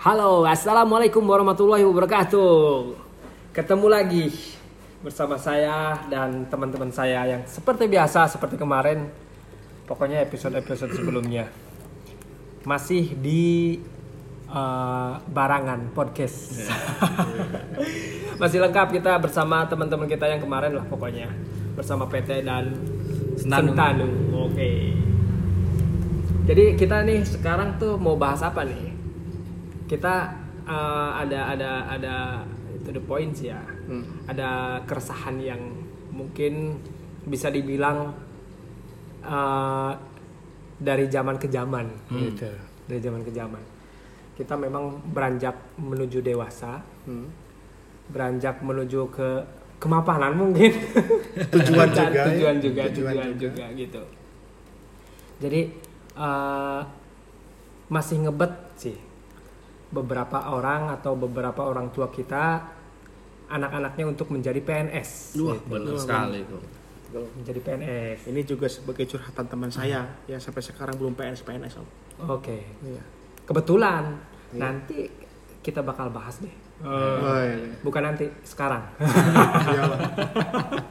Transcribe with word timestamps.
Halo, 0.00 0.48
assalamualaikum 0.48 1.20
warahmatullahi 1.28 1.84
wabarakatuh. 1.84 2.96
Ketemu 3.52 3.84
lagi 3.84 4.32
bersama 5.04 5.36
saya 5.36 5.92
dan 6.08 6.48
teman-teman 6.48 6.88
saya 6.88 7.28
yang 7.28 7.44
seperti 7.44 7.84
biasa, 7.84 8.24
seperti 8.32 8.56
kemarin, 8.56 9.12
pokoknya 9.84 10.24
episode-episode 10.24 10.96
sebelumnya 10.96 11.52
masih 12.64 13.12
di 13.12 13.76
uh, 14.48 15.20
Barangan 15.20 15.92
Podcast. 15.92 16.64
masih 18.40 18.56
lengkap 18.56 18.96
kita 18.96 19.20
bersama 19.20 19.68
teman-teman 19.68 20.08
kita 20.08 20.24
yang 20.32 20.40
kemarin 20.40 20.80
lah 20.80 20.88
pokoknya 20.88 21.28
bersama 21.76 22.08
PT 22.08 22.48
dan 22.48 22.72
Sentanu. 23.36 24.08
Oke. 24.48 24.96
Jadi 26.48 26.72
kita 26.80 27.04
nih 27.04 27.20
sekarang 27.28 27.76
tuh 27.76 28.00
mau 28.00 28.16
bahas 28.16 28.40
apa 28.40 28.64
nih? 28.64 28.89
Kita 29.90 30.14
uh, 30.70 31.10
ada 31.18 31.50
ada 31.50 31.70
ada 31.90 32.14
itu 32.70 32.94
the 32.94 33.02
point 33.02 33.34
sih 33.34 33.50
ya. 33.50 33.58
Ada 34.30 34.78
keresahan 34.86 35.42
yang 35.42 35.58
mungkin 36.14 36.78
bisa 37.26 37.50
dibilang 37.50 38.14
uh, 39.26 39.90
dari 40.78 41.10
zaman 41.10 41.42
ke 41.42 41.50
zaman 41.50 41.90
gitu. 42.14 42.46
Dari 42.86 43.00
zaman 43.02 43.26
ke 43.26 43.34
zaman. 43.34 43.62
Kita 44.38 44.54
memang 44.54 45.10
beranjak 45.10 45.58
menuju 45.74 46.22
dewasa. 46.22 46.78
Beranjak 48.14 48.62
menuju 48.62 49.10
ke 49.10 49.28
kemapanan 49.82 50.38
mungkin. 50.38 50.70
Tujuan 51.52 51.90
juga 51.90 52.14
ya. 52.14 52.24
tujuan 52.30 52.56
juga 52.62 52.82
Tujuan 52.94 53.14
tujuan 53.14 53.34
juga. 53.34 53.50
juga 53.58 53.64
gitu. 53.74 54.02
Jadi 55.40 55.60
eh, 56.14 56.80
masih 57.90 58.16
ngebet 58.22 58.52
sih 58.78 59.09
beberapa 59.90 60.54
orang 60.54 60.94
atau 60.94 61.18
beberapa 61.18 61.66
orang 61.66 61.90
tua 61.90 62.08
kita 62.10 62.62
anak-anaknya 63.50 64.04
untuk 64.06 64.30
menjadi 64.30 64.62
PNS. 64.62 65.34
Wah, 65.42 65.58
gitu. 65.58 65.66
benar 65.66 65.94
sekali 65.98 66.38
itu. 66.46 66.58
Menjadi 67.10 67.60
PNS. 67.66 68.18
Ini 68.30 68.40
juga 68.46 68.70
sebagai 68.70 69.04
curhatan 69.10 69.46
teman 69.50 69.70
saya 69.74 70.06
yang 70.30 70.38
sampai 70.38 70.62
sekarang 70.62 70.94
belum 70.94 71.18
PNS 71.18 71.42
PNS 71.42 71.74
om. 71.82 71.88
Oke. 72.30 72.62
Iya. 72.86 73.02
Kebetulan 73.42 74.14
nanti 74.54 75.10
kita 75.60 75.82
bakal 75.82 76.14
bahas 76.14 76.38
deh. 76.38 76.54
Oh, 76.80 77.36
iya. 77.42 77.76
Bukan 77.84 78.02
nanti, 78.06 78.30
sekarang. 78.46 78.86
Iyalah. 79.74 80.00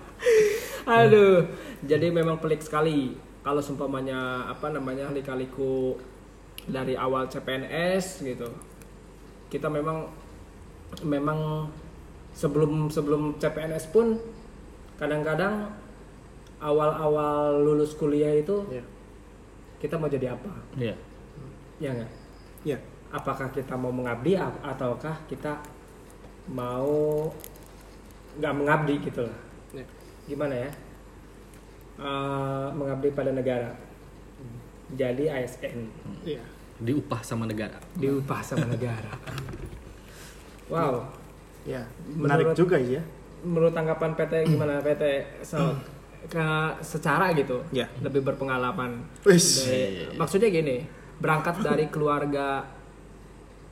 Aduh, 1.01 1.47
jadi 1.81 2.11
memang 2.11 2.37
pelik 2.37 2.61
sekali 2.61 3.15
kalau 3.41 3.63
seumpamanya 3.63 4.51
apa 4.51 4.69
namanya 4.69 5.09
lika-liku 5.09 5.97
dari 6.67 6.93
awal 6.93 7.31
CPNS 7.31 8.25
gitu. 8.27 8.49
Kita 9.49 9.67
memang 9.67 10.05
memang 11.01 11.69
sebelum 12.33 12.87
sebelum 12.87 13.37
CPNS 13.37 13.89
pun 13.89 14.17
kadang-kadang 14.95 15.69
awal-awal 16.59 17.61
lulus 17.61 17.95
kuliah 17.95 18.35
itu 18.35 18.67
Iya. 18.69 18.83
kita 19.79 19.95
mau 19.95 20.07
jadi 20.07 20.35
apa? 20.35 20.51
Iya. 20.75 20.95
Ya 21.79 21.89
nggak? 21.95 22.11
Iya. 22.65 22.77
Apakah 23.09 23.49
kita 23.49 23.73
mau 23.73 23.89
mengabdi 23.89 24.37
ataukah 24.37 25.17
kita 25.25 25.57
mau 26.47 27.25
nggak 28.37 28.53
mengabdi 28.55 28.95
gitu 29.01 29.25
lah? 29.25 29.39
Iya. 29.73 29.85
gimana 30.25 30.55
ya 30.55 30.71
Eh, 31.99 32.67
mengabdi 32.79 33.11
pada 33.11 33.35
negara 33.35 33.75
jadi 34.95 35.35
ASN 35.35 35.91
Iya. 36.23 36.39
Diupah 36.79 37.19
sama 37.19 37.43
negara. 37.43 37.75
diupah 37.93 38.39
sama 38.39 38.65
negara 38.65 39.11
wow 40.67 41.03
Iya. 41.61 41.83
Menarik 42.09 42.49
Menurut- 42.49 42.57
juga 42.57 42.77
ya. 42.79 43.03
menurut 43.39 43.71
tanggapan 43.71 44.15
PT 44.15 44.33
gimana 44.47 44.79
PT 44.79 45.03
so, 45.41 45.59
ke 46.25 46.45
secara 46.81 47.31
gitu 47.31 47.63
Ya. 47.69 47.87
lebih 47.99 48.19
berpengalaman. 48.21 48.99
Dari- 49.21 50.15
maksudnya 50.15 50.49
gini 50.49 50.87
berangkat 51.17 51.59
dari 51.61 51.87
keluarga 51.87 52.63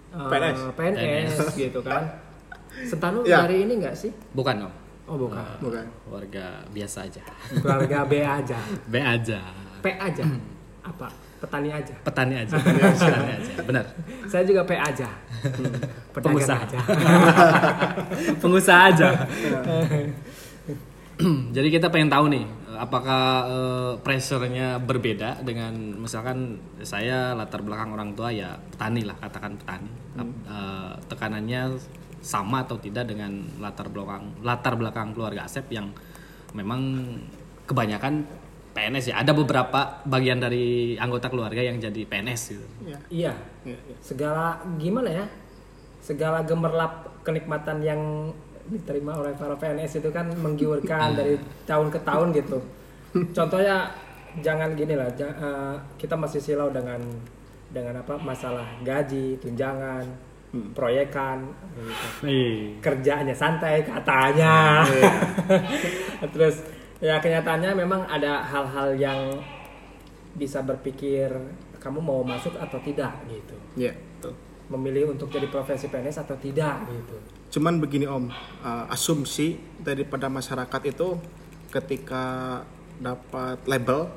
eh, 0.09 0.29
PNS. 0.29 0.59
PNS 0.72 1.38
gitu 1.53 1.79
kan 1.81 2.03
Sentanu 2.79 3.23
Ya. 3.23 3.41
dari 3.41 3.63
ini 3.63 3.75
enggak 3.75 3.96
sih 3.97 4.12
Bukan 4.31 4.56
om. 4.62 4.73
oh 5.06 5.17
bukan 5.17 5.44
Bukan. 5.59 5.85
Warga 6.06 6.63
biasa 6.69 7.07
aja. 7.07 7.23
keluarga 7.56 8.03
B 8.03 8.13
aja 8.19 8.59
B 8.91 8.96
aja. 8.97 9.40
P 9.79 9.88
aja 9.90 10.23
apa 10.88 11.08
petani 11.38 11.70
aja 11.70 11.94
Petani 12.08 12.34
aja. 12.34 12.56
Petani 12.58 13.30
aja. 13.38 13.52
Benar. 13.62 13.86
saya 14.25 14.44
juga 14.48 14.66
P 14.66 14.72
aja 14.74 15.08
pedagang 16.16 16.34
Pengusaha. 16.34 16.62
aja 16.66 16.80
Pengusaha 18.42 18.81
aja. 18.90 19.08
Jadi 21.56 21.68
kita 21.74 21.90
pengen 21.90 22.14
tahu 22.14 22.30
nih, 22.30 22.46
apakah 22.78 23.24
eh, 23.50 23.94
pressure-nya 24.06 24.78
berbeda 24.78 25.42
dengan 25.42 25.74
misalkan 25.97 26.62
saya 26.86 27.34
latar 27.34 27.66
belakang 27.66 27.90
orang 27.90 28.14
tua 28.14 28.30
ya 28.30 28.53
petani 28.70 29.02
lah, 29.02 29.18
katakan 29.18 29.58
petani. 29.58 29.90
Ap- 30.22 30.42
eh, 30.46 30.94
tekanannya 31.09 31.62
sama 32.22 32.66
atau 32.66 32.78
tidak 32.78 33.09
dengan 33.09 33.34
latar 33.58 33.90
belakang 33.90 34.30
latar 34.46 34.74
belakang 34.78 35.14
keluarga 35.14 35.46
Asep 35.50 35.66
yang 35.74 35.90
memang 36.53 36.81
kebanyakan 37.66 38.26
PNS 38.78 39.10
ya. 39.10 39.26
Ada 39.26 39.34
beberapa 39.34 40.06
bagian 40.06 40.38
dari 40.38 40.94
anggota 41.02 41.34
keluarga 41.34 41.66
yang 41.66 41.82
jadi 41.82 42.06
PNS 42.06 42.42
gitu. 42.54 42.68
Iya. 42.86 43.00
iya 43.10 43.34
Iya, 43.68 43.80
iya. 43.84 43.96
segala 44.00 44.64
gimana 44.80 45.10
ya 45.12 45.26
segala 46.00 46.40
gemerlap 46.48 47.20
kenikmatan 47.28 47.84
yang 47.84 48.32
diterima 48.72 49.20
oleh 49.20 49.36
para 49.36 49.60
PNS 49.60 50.00
itu 50.00 50.10
kan 50.12 50.32
menggiurkan 50.40 51.12
dari 51.20 51.36
tahun 51.68 51.92
ke 51.92 52.00
tahun 52.08 52.32
gitu 52.32 52.60
contohnya 53.36 53.92
jangan 54.40 54.72
gini 54.76 54.96
lah 54.96 55.12
eh, 55.12 55.76
kita 56.00 56.16
masih 56.16 56.40
silau 56.40 56.72
dengan 56.72 57.00
dengan 57.68 58.00
apa 58.00 58.16
masalah 58.16 58.64
gaji 58.88 59.36
tunjangan 59.44 60.08
proyekan 60.72 61.44
gitu. 61.76 62.80
kerjanya 62.80 63.36
santai 63.36 63.84
katanya 63.84 64.88
terus 66.34 66.64
ya 67.00 67.18
kenyataannya 67.18 67.72
memang 67.74 68.02
ada 68.06 68.41
hal-hal 68.41 68.94
yang 68.94 69.22
bisa 70.34 70.62
berpikir 70.62 71.30
kamu 71.78 72.00
mau 72.00 72.22
masuk 72.22 72.53
atau 72.56 72.78
tidak 72.80 73.13
gitu 73.28 73.56
Iya. 73.75 73.94
Tuh. 74.18 74.34
memilih 74.68 75.13
untuk 75.13 75.30
jadi 75.30 75.46
profesi 75.47 75.88
PNS 75.88 76.18
atau 76.19 76.35
tidak 76.35 76.84
gitu 76.88 77.18
Cuman 77.47 77.80
begini 77.80 78.03
om, 78.03 78.28
uh, 78.28 78.85
asumsi 78.88 79.56
daripada 79.80 80.28
masyarakat 80.28 80.81
itu 80.85 81.16
ketika 81.69 82.59
dapat 83.00 83.64
label, 83.64 84.12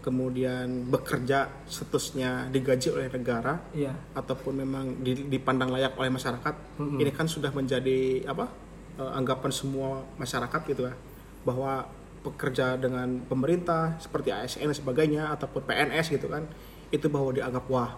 kemudian 0.00 0.88
bekerja 0.88 1.52
statusnya 1.66 2.48
digaji 2.48 2.88
oleh 2.88 3.12
negara, 3.12 3.60
iya 3.70 3.92
ataupun 4.14 4.56
memang 4.56 4.84
di- 4.98 5.28
dipandang 5.28 5.68
layak 5.68 5.92
oleh 5.94 6.08
masyarakat 6.08 6.54
ini 6.96 7.12
kan 7.12 7.28
sudah 7.28 7.52
menjadi 7.52 8.24
apa 8.24 8.48
eh, 8.96 9.12
anggapan 9.12 9.52
semua 9.52 10.00
masyarakat 10.16 10.60
gitu 10.64 10.88
ya 10.88 10.94
bahwa 11.42 11.88
bekerja 12.20 12.76
dengan 12.76 13.24
pemerintah 13.24 13.96
seperti 13.96 14.28
ASN 14.28 14.68
dan 14.68 14.76
sebagainya 14.76 15.22
ataupun 15.32 15.64
PNS 15.64 16.12
gitu 16.12 16.28
kan 16.28 16.44
itu 16.92 17.06
bahwa 17.08 17.32
dianggap 17.32 17.64
wah. 17.72 17.96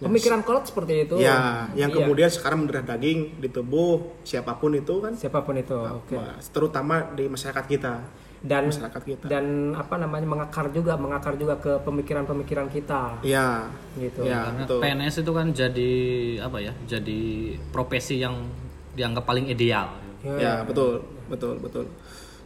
Pemikiran 0.00 0.40
kolot 0.40 0.64
seperti 0.64 1.04
itu. 1.04 1.20
Ya 1.20 1.68
yang 1.76 1.92
Iya. 1.92 2.04
kemudian 2.04 2.30
sekarang 2.32 2.64
mendarah 2.64 2.84
daging 2.84 3.36
di 3.36 3.48
tubuh 3.52 4.16
siapa 4.24 4.56
pun 4.56 4.72
itu 4.72 4.96
kan. 5.00 5.12
Siapa 5.12 5.44
pun 5.44 5.60
itu 5.60 5.76
oke. 5.76 6.16
terutama 6.52 7.12
di 7.12 7.28
masyarakat 7.28 7.64
kita. 7.68 7.94
Dan 8.40 8.72
masyarakat 8.72 9.02
kita. 9.04 9.26
dan 9.28 9.76
apa 9.76 10.00
namanya 10.00 10.24
mengakar 10.24 10.72
juga 10.72 10.96
mengakar 10.96 11.36
juga 11.36 11.60
ke 11.60 11.76
pemikiran-pemikiran 11.84 12.72
kita. 12.72 13.20
Ya. 13.20 13.68
Gitu. 14.00 14.24
Ya 14.24 14.48
Karena 14.48 14.64
betul. 14.64 14.80
PNS 14.80 15.14
itu 15.20 15.32
kan 15.36 15.46
jadi 15.52 15.92
apa 16.40 16.58
ya? 16.64 16.72
Jadi 16.88 17.20
profesi 17.68 18.16
yang 18.24 18.48
dianggap 18.96 19.28
paling 19.28 19.52
ideal. 19.52 19.92
Ya, 20.20 20.60
betul, 20.64 21.00
betul, 21.28 21.56
betul. 21.60 21.88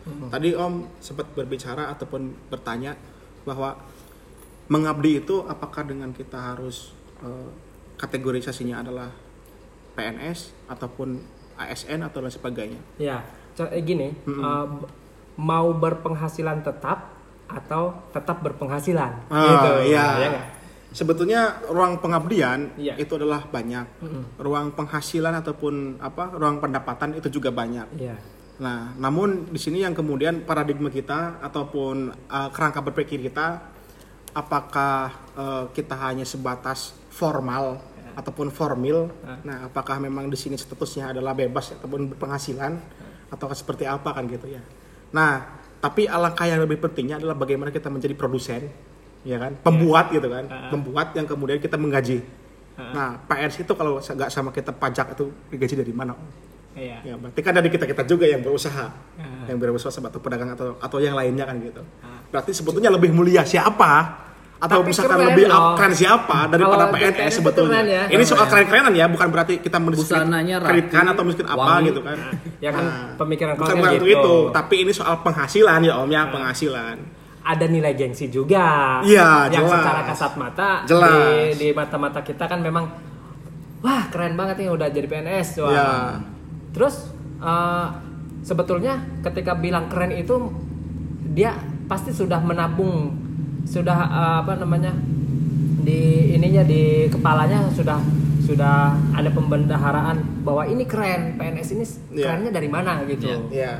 Tadi 0.05 0.53
Om 0.53 0.75
sempat 0.99 1.27
berbicara 1.31 1.89
ataupun 1.89 2.23
bertanya 2.47 2.93
bahwa 3.43 3.73
mengabdi 4.67 5.19
itu 5.19 5.45
apakah 5.45 5.83
dengan 5.83 6.11
kita 6.11 6.37
harus 6.53 6.93
eh, 7.21 7.49
kategorisasinya 7.97 8.81
adalah 8.81 9.09
PNS 9.95 10.53
ataupun 10.67 11.21
ASN 11.55 12.03
atau 12.03 12.19
lain 12.19 12.31
sebagainya. 12.31 12.81
ya 12.97 13.23
eh, 13.57 13.81
gini 13.81 14.11
eh, 14.11 14.65
b- 14.67 14.89
mau 15.37 15.71
berpenghasilan 15.71 16.61
tetap 16.61 17.15
atau 17.45 17.93
tetap 18.11 18.41
berpenghasilan 18.41 19.29
Ah, 19.29 19.41
gitu 19.47 19.73
iya. 19.89 20.05
ya 20.17 20.29
nggak? 20.31 20.49
Sebetulnya 20.91 21.41
ruang 21.67 21.99
pengabdian 21.99 22.71
Iya. 22.75 22.95
itu 22.97 23.15
adalah 23.15 23.43
banyak. 23.45 23.83
Ruang 24.37 24.71
penghasilan 24.71 25.35
ataupun 25.37 25.99
apa? 25.99 26.31
ruang 26.33 26.59
pendapatan 26.59 27.15
itu 27.15 27.27
juga 27.31 27.51
banyak. 27.51 27.99
Iya. 27.99 28.15
Nah, 28.55 28.95
namun 28.95 29.51
di 29.51 29.59
sini 29.59 29.83
yang 29.83 29.99
kemudian 29.99 30.47
paradigma 30.47 30.87
kita 30.87 31.43
ataupun 31.43 32.15
uh, 32.31 32.49
kerangka 32.55 32.79
berpikir 32.87 33.19
kita, 33.19 33.59
apakah 34.31 35.11
uh, 35.35 35.65
kita 35.75 35.99
hanya 35.99 36.23
sebatas 36.23 36.95
formal 37.11 37.83
ataupun 38.15 38.51
formil. 38.55 39.11
Ah. 39.27 39.39
Nah, 39.43 39.57
apakah 39.67 39.99
memang 39.99 40.31
di 40.31 40.39
sini 40.39 40.55
statusnya 40.55 41.11
adalah 41.11 41.35
bebas 41.35 41.75
ataupun 41.75 42.15
berpenghasilan 42.15 42.79
atau 43.31 43.47
seperti 43.51 43.91
apa 43.91 44.15
kan 44.15 44.25
gitu 44.31 44.47
ya. 44.47 44.63
Nah, 45.11 45.43
tapi 45.83 46.07
alangkah 46.07 46.47
yang 46.47 46.63
lebih 46.63 46.79
pentingnya 46.79 47.19
adalah 47.19 47.35
bagaimana 47.35 47.75
kita 47.75 47.91
menjadi 47.91 48.15
produsen, 48.15 48.71
ya 49.27 49.37
kan, 49.37 49.59
pembuat 49.59 50.15
gitu 50.15 50.31
kan, 50.31 50.47
pembuat 50.71 51.13
yang 51.19 51.27
kemudian 51.27 51.59
kita 51.59 51.75
menggaji. 51.75 52.23
Ah. 52.79 52.91
Nah, 52.95 53.09
PNS 53.27 53.67
itu 53.67 53.73
kalau 53.75 53.99
nggak 53.99 54.31
sama 54.31 54.55
kita 54.55 54.71
pajak 54.71 55.19
itu 55.19 55.31
digaji 55.51 55.75
dari 55.83 55.95
mana? 55.95 56.15
Iya. 56.75 56.99
Ya, 57.03 57.15
berarti 57.15 57.39
kan 57.39 57.53
dari 57.53 57.69
kita 57.69 57.85
kita 57.85 58.03
juga 58.03 58.27
yang 58.27 58.41
berusaha, 58.41 58.87
Ah. 59.15 59.47
yang 59.47 59.57
berusaha 59.57 59.91
atau 59.91 60.19
pedagang 60.19 60.51
atau 60.51 60.75
atau 60.77 60.99
yang 60.99 61.15
lainnya 61.15 61.45
kan 61.45 61.57
gitu. 61.59 61.83
Ah. 62.01 62.19
Berarti 62.29 62.51
sebetulnya 62.51 62.91
lebih 62.91 63.11
mulia 63.11 63.43
siapa? 63.43 64.23
Atau 64.57 64.81
Tapi 64.81 64.89
misalkan 64.89 65.19
keren 65.19 65.29
lebih 65.31 65.45
loh. 65.47 65.77
keren 65.77 65.93
siapa 65.93 66.39
daripada 66.47 66.89
Kalau 66.89 66.97
PNS 66.97 67.33
sebetulnya. 67.37 67.81
ya. 67.85 68.03
Ini 68.07 68.23
soal 68.23 68.39
Keren 68.41 68.49
ya. 68.49 68.51
keren-kerenan 68.65 68.93
ya, 68.95 69.07
bukan 69.07 69.29
berarti 69.29 69.55
kita 69.61 69.77
mendiskreditkan 69.77 71.05
atau 71.07 71.23
miskin 71.23 71.45
apa 71.45 71.59
wangi. 71.61 71.87
gitu 71.87 72.01
kan. 72.01 72.17
Ya 72.59 72.71
kan 72.71 72.85
pemikiran 73.15 73.55
bukan 73.55 73.77
gitu. 73.93 74.07
itu, 74.09 74.35
tapi 74.51 74.75
ini 74.81 74.91
soal 74.91 75.21
penghasilan 75.21 75.79
ya 75.81 75.95
Om 75.97 76.09
ya, 76.09 76.23
penghasilan. 76.27 76.97
ada 77.45 77.65
nilai 77.69 77.93
gengsi 77.93 78.27
juga. 78.27 79.05
Iya, 79.05 79.53
yang 79.53 79.69
jelas. 79.69 79.79
secara 79.79 80.01
kasat 80.03 80.33
mata 80.35 80.71
Jelas. 80.83 81.13
di 81.13 81.29
di 81.61 81.69
mata-mata 81.71 82.19
kita 82.19 82.49
kan 82.49 82.57
memang 82.59 82.89
wah 83.79 84.09
keren 84.09 84.33
banget 84.33 84.65
nih 84.65 84.69
udah 84.71 84.89
jadi 84.89 85.05
PNS 85.05 85.61
wah. 85.61 85.69
Iya. 85.69 85.89
Terus 86.75 87.09
eh, 87.39 87.87
sebetulnya 88.43 89.01
ketika 89.23 89.55
bilang 89.55 89.89
keren 89.89 90.13
itu 90.13 90.51
dia 91.33 91.55
pasti 91.87 92.11
sudah 92.11 92.43
menabung 92.43 93.15
sudah 93.65 93.99
eh, 94.05 94.37
apa 94.45 94.61
namanya 94.61 94.93
di 95.85 96.33
ininya 96.33 96.65
di 96.65 97.09
kepalanya 97.09 97.69
sudah 97.71 98.01
sudah 98.45 98.93
ada 99.17 99.33
pembendaharaan 99.33 100.45
bahwa 100.45 100.65
ini 100.65 100.85
keren 100.85 101.37
PNS 101.37 101.69
ini 101.73 101.85
Iya. 102.13 102.25
kerennya 102.29 102.53
dari 102.53 102.69
mana 102.69 103.01
gitu 103.05 103.25
Iya. 103.25 103.41
Iya. 103.49 103.73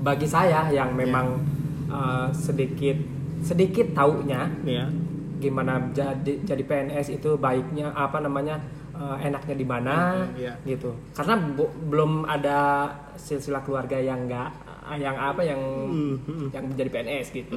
bagi 0.00 0.24
saya 0.24 0.72
yang 0.72 0.96
memang 0.96 1.38
uh, 1.86 2.32
sedikit 2.32 2.96
sedikit 3.40 3.92
taunya 3.92 4.50
Iya. 4.64 4.90
gimana 5.38 5.92
jadi 5.94 6.42
jadi 6.42 6.62
PNS 6.62 7.14
itu 7.14 7.36
baiknya 7.36 7.90
apa 7.90 8.18
namanya 8.18 8.58
uh, 9.00 9.16
enaknya 9.18 9.54
di 9.54 9.64
mana 9.64 9.96
Iya. 10.36 10.54
gitu. 10.62 10.92
Karena 11.10 11.34
bu- 11.34 11.72
belum 11.88 12.28
ada 12.28 12.92
silsilah 13.16 13.64
keluarga 13.64 13.96
yang 13.96 14.28
enggak 14.28 14.52
yang 14.92 15.14
apa 15.14 15.40
yang 15.40 15.60
Mhm. 15.88 16.50
yang 16.52 16.64
menjadi 16.66 16.90
PNS 16.90 17.26
gitu. 17.32 17.56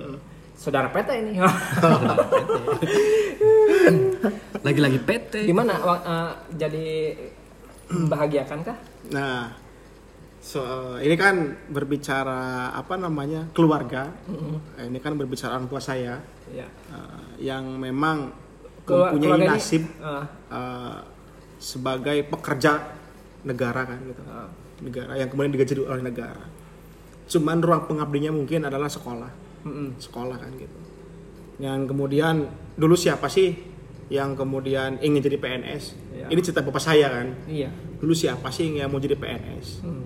Saudara 0.54 0.88
PT 0.88 1.10
ini. 1.20 1.34
Lagi-lagi 4.64 5.00
PT. 5.02 5.34
gimana 5.44 5.74
uh, 5.76 6.32
jadi 6.54 7.18
bahagiakan 7.90 8.60
kah? 8.64 8.78
Nah, 9.12 9.52
so, 10.40 10.62
ini 10.98 11.14
kan 11.14 11.58
berbicara 11.68 12.72
apa 12.72 12.96
namanya 12.96 13.52
keluarga. 13.52 14.08
Eh, 14.80 14.88
Ini 14.88 14.98
kan 14.98 15.20
berbicara 15.20 15.58
orang 15.58 15.68
tua 15.68 15.82
saya. 15.84 16.16
Ya 16.48 16.68
eh, 16.70 17.22
yang 17.44 17.76
memang 17.76 18.32
mempunyai 18.86 19.42
ini, 19.42 19.48
nasib 19.48 19.84
uh, 20.00 20.24
sebagai 21.64 22.28
pekerja 22.28 22.92
negara 23.48 23.88
kan 23.88 24.00
gitu. 24.04 24.22
uh, 24.28 24.52
Negara 24.84 25.16
yang 25.16 25.32
kemudian 25.32 25.56
digaji 25.56 25.80
oleh 25.80 26.04
negara. 26.04 26.44
Cuman 27.24 27.64
ruang 27.64 27.88
pengabdinya 27.88 28.36
mungkin 28.36 28.68
adalah 28.68 28.92
sekolah. 28.92 29.32
mm-mm. 29.64 29.96
Sekolah 29.96 30.36
kan 30.36 30.52
gitu. 30.60 30.76
Yang 31.64 31.88
kemudian 31.88 32.52
dulu 32.76 33.00
siapa 33.00 33.32
sih 33.32 33.56
yang 34.12 34.36
kemudian 34.36 35.00
ingin 35.00 35.24
jadi 35.24 35.40
PNS? 35.40 35.84
Iya. 36.12 36.28
Ini 36.28 36.40
cerita 36.44 36.60
bapak 36.60 36.84
saya 36.84 37.08
kan. 37.08 37.32
iya 37.48 37.72
Dulu 38.04 38.12
siapa 38.12 38.52
sih 38.52 38.68
yang 38.76 38.92
mau 38.92 39.00
jadi 39.00 39.16
PNS? 39.16 39.88
Hmm. 39.88 40.04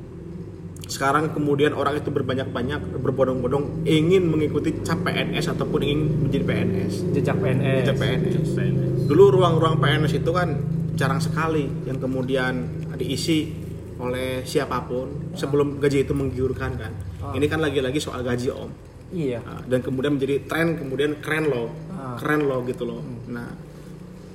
Sekarang 0.85 1.33
kemudian 1.33 1.73
orang 1.73 1.97
itu 1.97 2.13
berbanyak-banyak 2.13 3.01
berbondong-bondong 3.01 3.83
ingin 3.89 4.29
mengikuti 4.29 4.77
cap 4.85 5.01
PNS 5.01 5.57
ataupun 5.57 5.81
ingin 5.81 6.01
menjadi 6.21 6.45
PNS. 6.45 6.93
jejak 7.17 7.35
PNS 7.41 7.89
Menjadi 7.89 7.97
PNS. 7.97 8.99
Dulu 9.09 9.23
ruang-ruang 9.41 9.81
PNS 9.81 10.21
itu 10.21 10.29
kan 10.29 10.76
jarang 10.97 11.21
sekali 11.21 11.69
yang 11.85 12.01
kemudian 12.01 12.67
diisi 12.97 13.53
oleh 13.97 14.45
siapa 14.45 14.81
pun 14.85 15.33
sebelum 15.37 15.77
gaji 15.77 16.05
itu 16.05 16.13
menggiurkan 16.13 16.71
kan. 16.77 16.93
Ah. 17.21 17.33
Ini 17.33 17.45
kan 17.45 17.61
lagi-lagi 17.61 18.01
soal 18.01 18.25
gaji 18.25 18.49
om. 18.49 18.69
iya. 19.13 19.39
Nah, 19.39 19.63
dan 19.71 19.79
kemudian 19.79 20.19
menjadi 20.19 20.43
tren 20.49 20.75
kemudian 20.75 21.21
keren 21.21 21.47
loh. 21.47 21.69
Ah. 21.93 22.17
keren 22.17 22.45
loh 22.45 22.65
gitu 22.65 22.83
loh. 22.83 23.01
Nah 23.29 23.53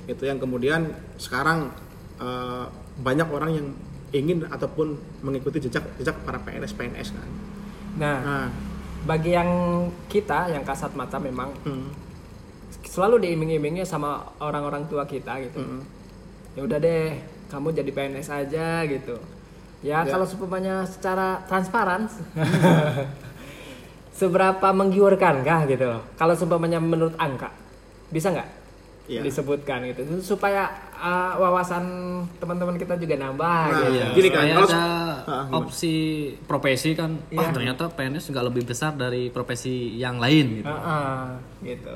itu 0.03 0.23
yang 0.27 0.39
kemudian 0.39 0.91
sekarang 1.15 1.71
eh, 2.19 2.65
banyak 2.99 3.27
orang 3.31 3.51
yang 3.55 3.67
ingin 4.13 4.45
ataupun 4.45 4.99
mengikuti 5.25 5.63
jejak 5.63 5.83
jejak 5.99 6.15
para 6.27 6.39
PNS 6.43 6.73
PNS 6.75 7.09
kan? 7.15 7.29
Nah 7.99 8.17
nah. 8.19 8.47
bagi 9.03 9.35
yang 9.35 9.51
kita 10.11 10.51
yang 10.51 10.63
kasat 10.67 10.95
mata 10.95 11.19
memang 11.19 11.55
hmm, 11.63 11.87
selalu 12.83 13.25
diiming-imingnya 13.25 13.87
sama 13.87 14.21
orang-orang 14.43 14.85
tua 14.91 15.07
kita 15.07 15.39
gitu. 15.47 15.59
Hmm, 15.59 15.81
ya 16.53 16.61
udah 16.61 16.77
deh 16.77 17.15
kamu 17.47 17.71
jadi 17.71 17.91
PNS 17.91 18.27
aja 18.29 18.67
gitu 18.83 19.15
ya, 19.81 19.99
Ya. 19.99 20.07
kalau 20.07 20.23
supaya 20.23 20.83
secara 20.83 21.43
transparan 21.43 22.07
seberapa 24.13 24.67
menggiurkan 24.69 25.41
kah 25.41 25.65
gitu 25.65 25.85
loh 25.87 26.01
kalau 26.13 26.33
supaya 26.33 26.77
menurut 26.77 27.13
angka 27.17 27.49
bisa 28.09 28.29
nggak 28.29 28.49
Iya. 29.03 29.19
disebutkan 29.19 29.83
gitu 29.83 29.99
supaya 30.23 30.63
uh, 30.95 31.35
wawasan 31.35 31.83
teman-teman 32.39 32.79
kita 32.79 32.95
juga 32.95 33.19
nambah 33.19 33.43
Nah, 33.43 33.67
gitu 33.75 33.83
Iya, 33.91 34.05
Gini 34.15 34.27
kan, 34.31 34.43
kalau- 34.47 34.63
ada 34.63 34.83
Ah, 35.23 35.45
opsi 35.51 35.93
profesi 36.41 36.93
kan, 36.93 37.11
Iya. 37.27 37.35
wah 37.35 37.49
ternyata 37.51 37.83
PNS 37.89 38.31
nggak 38.31 38.45
lebih 38.45 38.63
besar 38.63 38.93
dari 38.93 39.27
profesi 39.27 39.91
yang 39.93 40.19
lain 40.19 40.59
gitu. 40.59 40.67
Ah, 40.67 40.79
ah, 40.79 41.23
gitu 41.59 41.95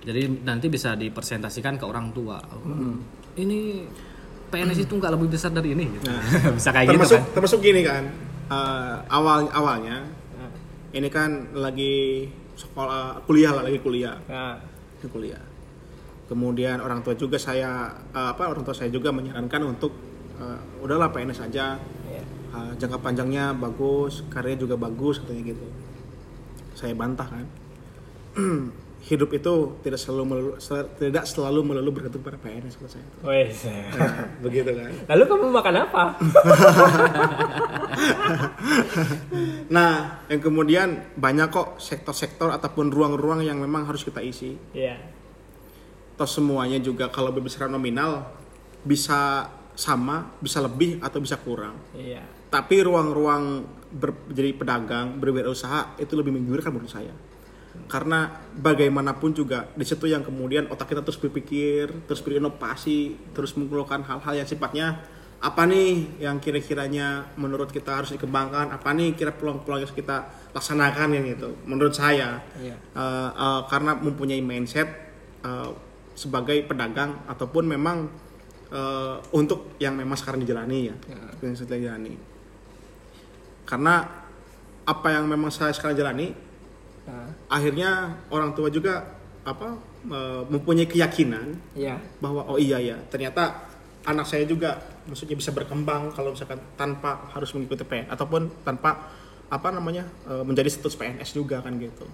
Jadi 0.00 0.20
nanti 0.40 0.66
bisa 0.66 0.94
dipresentasikan 0.94 1.76
ke 1.76 1.84
orang 1.84 2.08
tua. 2.10 2.40
Oh, 2.48 2.96
Ini 3.38 3.60
PNS 4.50 4.78
itu 4.82 4.92
nggak 4.98 5.12
lebih 5.14 5.28
besar 5.30 5.54
dari 5.54 5.76
ini. 5.76 5.86
Gitu. 5.86 6.06
Nah. 6.10 6.22
bisa 6.58 6.70
kayak 6.74 6.86
gitu 6.90 6.92
termasuk 6.98 7.18
kan? 7.22 7.34
termasuk 7.36 7.58
gini 7.62 7.80
kan 7.86 8.04
eh, 8.50 8.96
awal 9.06 9.46
awalnya 9.54 10.20
ini 10.90 11.06
kan 11.06 11.54
lagi 11.54 12.26
sekolah 12.58 13.22
kuliah 13.24 13.54
lah 13.54 13.62
lagi 13.62 13.78
kuliah 13.78 14.18
nah, 14.26 14.58
di 14.98 15.06
kuliah. 15.08 15.42
Kemudian 16.30 16.78
orang 16.78 17.02
tua 17.02 17.14
juga 17.18 17.38
saya 17.38 17.90
eh, 18.10 18.28
apa 18.34 18.50
orang 18.50 18.62
tua 18.66 18.74
saya 18.74 18.90
juga 18.90 19.14
menyarankan 19.14 19.62
untuk 19.66 19.94
eh, 20.38 20.82
udahlah 20.82 21.10
PNS 21.14 21.46
aja 21.46 21.78
iya. 22.10 22.22
eh, 22.54 22.72
jangka 22.78 22.98
panjangnya 22.98 23.54
bagus, 23.54 24.26
karyanya 24.30 24.66
juga 24.66 24.74
bagus 24.78 25.22
katanya 25.22 25.54
gitu. 25.54 25.66
Saya 26.74 26.94
bantah 26.94 27.28
kan. 27.30 27.46
Hidup 29.00 29.32
itu 29.32 29.52
tidak 29.80 29.96
selalu 29.96 30.24
melulu, 30.24 30.52
sel- 30.60 30.92
tidak 30.94 31.24
selalu 31.24 31.60
melulu 31.64 31.90
bergantung 31.90 32.20
pada 32.20 32.36
PNS 32.36 32.76
kalau 32.76 32.90
saya. 32.90 33.06
Wes. 33.24 33.64
Nah, 33.64 34.12
begitu 34.38 34.70
kan. 34.70 34.92
Lalu 35.08 35.22
kamu 35.24 35.44
makan 35.50 35.74
apa? 35.80 36.04
Nah, 39.70 40.22
yang 40.26 40.40
kemudian 40.42 40.88
banyak 41.14 41.48
kok 41.48 41.78
sektor-sektor 41.78 42.50
ataupun 42.50 42.90
ruang-ruang 42.90 43.40
yang 43.40 43.58
memang 43.58 43.86
harus 43.86 44.02
kita 44.02 44.18
isi. 44.18 44.58
Iya. 44.74 44.98
Atau 46.16 46.26
semuanya 46.26 46.76
juga 46.76 47.08
kalau 47.08 47.30
berbicara 47.30 47.70
nominal 47.70 48.26
bisa 48.82 49.48
sama, 49.72 50.34
bisa 50.42 50.60
lebih 50.60 50.98
atau 51.00 51.22
bisa 51.22 51.38
kurang. 51.38 51.78
Iya. 51.94 52.20
Tapi 52.50 52.82
ruang-ruang 52.82 53.62
ber- 53.88 54.26
jadi 54.28 54.52
pedagang, 54.52 55.16
berwirausaha 55.16 55.96
itu 55.96 56.12
lebih 56.18 56.34
menggiurkan 56.34 56.74
menurut 56.74 56.90
saya. 56.90 57.14
Karena 57.90 58.30
bagaimanapun 58.54 59.34
juga 59.34 59.66
di 59.74 59.82
situ 59.82 60.06
yang 60.06 60.22
kemudian 60.22 60.70
otak 60.70 60.94
kita 60.94 61.02
terus 61.02 61.18
berpikir, 61.18 61.90
terus 62.06 62.22
berinovasi, 62.22 63.18
terus 63.34 63.54
mengeluarkan 63.58 64.06
hal-hal 64.06 64.34
yang 64.42 64.48
sifatnya 64.48 65.02
apa 65.40 65.64
nih 65.64 66.20
yang 66.20 66.36
kira-kiranya 66.36 67.32
menurut 67.40 67.72
kita 67.72 67.96
harus 67.96 68.12
dikembangkan, 68.12 68.76
apa 68.76 68.92
nih 68.92 69.16
kira 69.16 69.32
peluang-peluang 69.32 69.88
yang 69.88 69.90
kita 69.96 70.28
laksanakan 70.52 71.16
yang 71.16 71.26
itu. 71.32 71.50
Menurut 71.64 71.96
saya, 71.96 72.44
Iya. 72.60 72.76
Eh, 72.76 73.30
eh, 73.32 73.60
karena 73.72 73.96
mempunyai 73.96 74.44
mindset 74.44 74.88
eh, 75.40 75.70
sebagai 76.12 76.60
pedagang 76.68 77.24
ataupun 77.24 77.64
memang 77.64 78.04
eh, 78.68 79.16
untuk 79.32 79.80
yang 79.80 79.96
memang 79.96 80.14
sekarang 80.20 80.44
dijalani 80.44 80.92
ya, 80.92 80.96
yang 81.40 81.56
sedang 81.56 81.80
dijalani. 81.80 82.14
Karena 83.64 84.04
apa 84.84 85.08
yang 85.08 85.24
memang 85.24 85.48
saya 85.48 85.72
sekarang 85.72 85.96
jalani, 85.96 86.36
Nah, 87.10 87.26
akhirnya 87.50 88.22
orang 88.30 88.54
tua 88.54 88.70
juga 88.70 89.18
apa 89.42 89.74
mempunyai 90.48 90.88
keyakinan 90.88 91.58
iya. 91.76 91.98
bahwa 92.22 92.46
oh 92.48 92.56
iya 92.56 92.80
ya 92.80 92.96
ternyata 93.10 93.68
anak 94.08 94.24
saya 94.24 94.48
juga 94.48 94.80
maksudnya 95.04 95.36
bisa 95.36 95.52
berkembang 95.52 96.14
kalau 96.16 96.32
misalkan 96.32 96.60
tanpa 96.78 97.28
harus 97.36 97.52
mengikuti 97.52 97.84
PN 97.84 98.08
ataupun 98.08 98.64
tanpa 98.64 99.10
apa 99.50 99.68
namanya 99.74 100.06
eh, 100.30 100.44
menjadi 100.46 100.70
status 100.72 100.96
PNS 100.96 101.36
juga 101.36 101.60
kan 101.60 101.76
gitu 101.76 102.06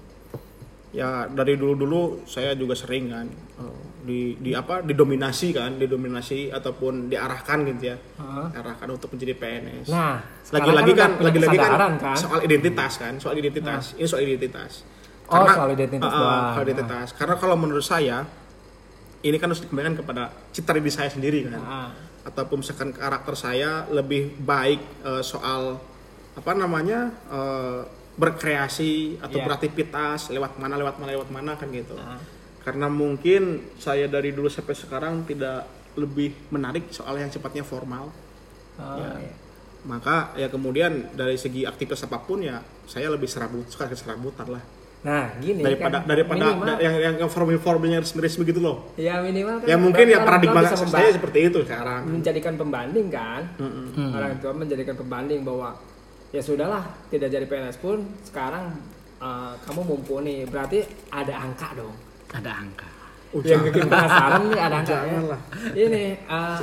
ya 0.97 1.29
dari 1.29 1.55
dulu 1.55 1.75
dulu 1.77 2.01
saya 2.25 2.57
juga 2.57 2.73
sering 2.73 3.05
kan 3.07 3.27
eh, 3.29 3.77
di 4.01 4.21
di 4.39 4.51
apa 4.51 4.81
didominasi 4.81 5.53
kan 5.53 5.77
didominasi 5.77 6.49
ataupun 6.49 7.07
diarahkan 7.07 7.59
gitu 7.69 7.83
ya 7.87 7.97
Heeh. 8.17 8.47
diarahkan 8.51 8.89
untuk 8.89 9.13
menjadi 9.13 9.35
PNS 9.35 9.87
Nah, 9.87 10.17
lagi-lagi 10.49 10.93
kan 10.95 11.11
kan 11.13 11.23
lagi-lagi 11.23 11.57
kan, 11.59 11.93
kan? 11.99 12.17
soal 12.17 12.41
identitas 12.41 12.93
kan 12.97 13.13
soal 13.19 13.35
identitas 13.35 13.93
ini 13.95 14.07
soal 14.07 14.23
identitas 14.23 14.73
Oh, 15.27 15.43
soal 15.45 15.69
identitas 15.69 16.07
doang. 16.07 16.55
soal 16.55 16.65
identitas 16.65 17.09
karena 17.13 17.35
kalau 17.35 17.57
menurut 17.57 17.83
saya 17.83 18.23
ini 19.21 19.37
kan 19.37 19.51
harus 19.51 19.59
dikembalikan 19.61 19.99
kepada 19.99 20.23
citra 20.49 20.79
diri 20.79 20.89
saya 20.89 21.11
sendiri 21.11 21.45
kan 21.45 21.61
Ah. 21.61 21.91
ataupun 22.25 22.63
misalkan 22.63 22.91
karakter 22.91 23.35
saya 23.35 23.85
lebih 23.91 24.39
baik 24.39 24.79
eh, 25.03 25.21
soal 25.21 25.77
apa 26.33 26.51
namanya 26.53 27.11
eh, 27.27 27.81
berkreasi 28.17 28.93
atau 29.19 29.39
Iya. 29.39 29.45
beraktivitas 29.45 30.29
lewat 30.31 30.57
mana 30.57 30.75
lewat 30.75 30.97
mana 30.97 31.11
lewat 31.13 31.29
mana 31.29 31.53
kan 31.55 31.69
gitu 31.69 31.95
Ah. 31.95 32.17
karena 32.61 32.89
mungkin 32.89 33.43
saya 33.77 34.05
dari 34.07 34.33
dulu 34.33 34.49
sampai 34.49 34.73
sekarang 34.73 35.23
tidak 35.23 35.65
lebih 35.95 36.33
menarik 36.51 36.89
soal 36.91 37.15
yang 37.15 37.29
sifatnya 37.29 37.63
formal 37.63 38.09
Oh, 38.77 38.97
Ya. 38.99 39.09
iya. 39.19 39.33
maka 39.83 40.35
ya 40.35 40.49
kemudian 40.49 41.13
dari 41.13 41.37
segi 41.37 41.63
aktivitas 41.63 42.03
apa 42.03 42.19
pun 42.19 42.41
ya 42.41 42.59
saya 42.85 43.09
lebih 43.09 43.25
serabut 43.25 43.65
suka 43.67 43.89
serabutan 43.91 44.51
lah 44.51 44.65
Nah, 44.99 45.31
gini 45.39 45.63
daripada 45.63 46.03
kan, 46.03 46.09
daripada 46.11 46.45
minimal, 46.51 46.67
da- 46.67 46.81
yang 46.83 46.95
yang, 46.99 47.15
yang 47.23 47.31
formal 47.31 47.55
formalnya 47.57 48.03
resmi-resmi 48.03 48.43
gitu 48.45 48.59
loh 48.59 48.91
ya 48.97 49.23
minimal 49.23 49.61
kan 49.61 49.67
ya 49.67 49.77
mungkin 49.79 50.05
ya 50.05 50.19
paradigma 50.21 50.61
saya 50.67 51.09
seperti 51.11 51.39
itu 51.47 51.59
sekarang 51.63 52.11
menjadikan 52.11 52.59
pembanding 52.59 53.07
kan 53.07 53.43
Hmm. 53.55 54.11
orang 54.11 54.37
tua 54.37 54.53
menjadikan 54.53 54.93
pembanding 54.93 55.41
bahwa 55.41 55.79
ya 56.31 56.41
sudahlah 56.41 56.83
tidak 57.09 57.29
jadi 57.29 57.47
PNS 57.47 57.79
pun 57.79 58.03
sekarang 58.23 58.75
eh, 59.19 59.53
kamu 59.63 59.81
mumpuni 59.85 60.43
berarti 60.45 60.83
ada 61.09 61.35
angka 61.37 61.75
dong 61.75 61.95
Ada 62.27 62.53
angka. 62.53 62.89
Oh, 63.31 63.43
yang 63.43 63.63
bikin 63.63 63.87
penasaran 63.87 64.49
nih 64.49 64.61
ada 64.61 64.77
angka 64.81 64.95
ya. 64.95 65.03
Janganlah. 65.07 65.41
ini 65.75 66.05
eh, 66.19 66.59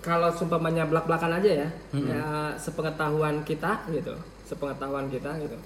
kalau 0.00 0.32
sumpamanya 0.32 0.88
belak 0.88 1.04
belakan 1.04 1.36
aja 1.36 1.50
ya, 1.60 1.68
ya 1.92 2.24
sepengetahuan 2.56 3.44
kita 3.44 3.84
gitu 3.90 4.16
sepengetahuan 4.42 5.06
kita 5.08 5.28
gitu 5.38 5.56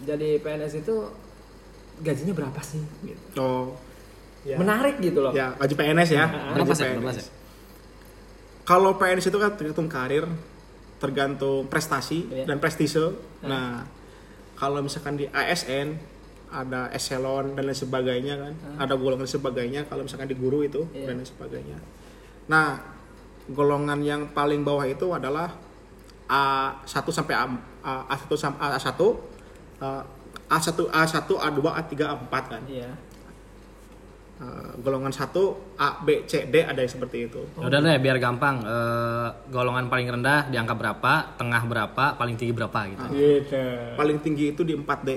jadi 0.00 0.36
PNS 0.38 0.80
itu 0.80 0.94
gajinya 2.00 2.32
berapa 2.34 2.60
sih 2.60 2.80
gitu. 3.02 3.24
oh 3.36 3.72
ya. 4.42 4.56
menarik 4.56 5.00
gitu 5.00 5.20
loh 5.20 5.32
ya 5.32 5.52
gaji 5.56 5.74
PNS 5.74 6.10
ya 6.12 6.24
Ah, 6.24 6.52
gaji 6.52 6.54
Berapa 6.56 6.72
sih? 6.72 6.84
PNS. 6.84 6.96
Berapa 6.98 7.12
sih? 7.16 7.26
kalau 8.62 8.90
PNS 8.96 9.26
itu 9.26 9.38
kan 9.38 9.50
tergantung 9.56 9.88
karir 9.88 10.24
tergantung 11.00 11.64
prestasi 11.66 12.28
Iya. 12.28 12.44
dan 12.44 12.60
prestise. 12.60 13.16
Nah 13.42 13.88
kalau 14.54 14.84
misalkan 14.84 15.16
di 15.16 15.24
ASN 15.26 15.96
ada 16.50 16.90
eselon 16.92 17.54
dan 17.56 17.64
lain 17.64 17.78
sebagainya 17.78 18.34
kan 18.36 18.52
ada 18.76 18.94
golongan 18.98 19.24
dan 19.24 19.32
sebagainya 19.32 19.80
kalau 19.88 20.04
misalkan 20.04 20.28
di 20.28 20.36
guru 20.36 20.60
itu 20.60 20.84
Iya. 20.92 21.08
dan 21.08 21.14
lain 21.16 21.26
sebagainya. 21.26 21.78
Nah 22.52 22.76
golongan 23.48 23.98
yang 24.04 24.28
paling 24.30 24.60
bawah 24.60 24.84
itu 24.84 25.08
adalah 25.10 25.56
A1 26.30 27.06
sampai 27.10 27.34
A, 27.34 27.46
A, 27.82 27.92
A1 28.14 28.30
sampai 28.36 28.70
A1 28.70 29.00
uh, 29.80 30.02
A1 30.46 30.78
A1 30.86 31.26
A2 31.26 31.58
A3 31.64 31.92
A4 31.96 32.34
kan. 32.46 32.62
Iya 32.68 32.92
Uh, 34.40 34.72
golongan 34.80 35.12
1 35.12 35.20
A 35.76 36.00
B 36.00 36.24
C 36.24 36.48
D 36.48 36.64
ada 36.64 36.80
yang 36.80 36.88
seperti 36.88 37.28
itu. 37.28 37.44
Ya 37.60 37.68
Udah 37.68 37.76
deh 37.76 38.00
biar 38.00 38.16
gampang. 38.16 38.64
Eh, 38.64 39.28
golongan 39.52 39.92
paling 39.92 40.08
rendah 40.08 40.48
di 40.48 40.56
angka 40.56 40.72
berapa, 40.72 41.36
tengah 41.36 41.60
berapa, 41.68 42.16
paling 42.16 42.40
tinggi 42.40 42.56
berapa 42.56 42.88
gitu. 42.88 43.04
gitu. 43.12 43.60
Paling 44.00 44.16
tinggi 44.24 44.56
itu 44.56 44.64
di 44.64 44.72
4D 44.72 45.08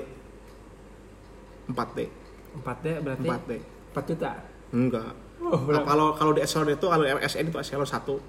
4D 1.72 1.98
4D 2.60 2.86
berarti 3.00 3.28
4D 3.32 3.50
4 3.96 4.10
juta? 4.12 4.30
Enggak. 4.76 5.12
Oh, 5.40 5.60
Nah, 5.72 5.80
kalau 5.88 6.12
kalau 6.12 6.32
di 6.36 6.44
eselon 6.44 6.68
itu 6.68 6.84
kalau 6.84 7.04
SN 7.04 7.48
itu 7.48 7.56
eselon 7.56 7.88
1 7.88 8.20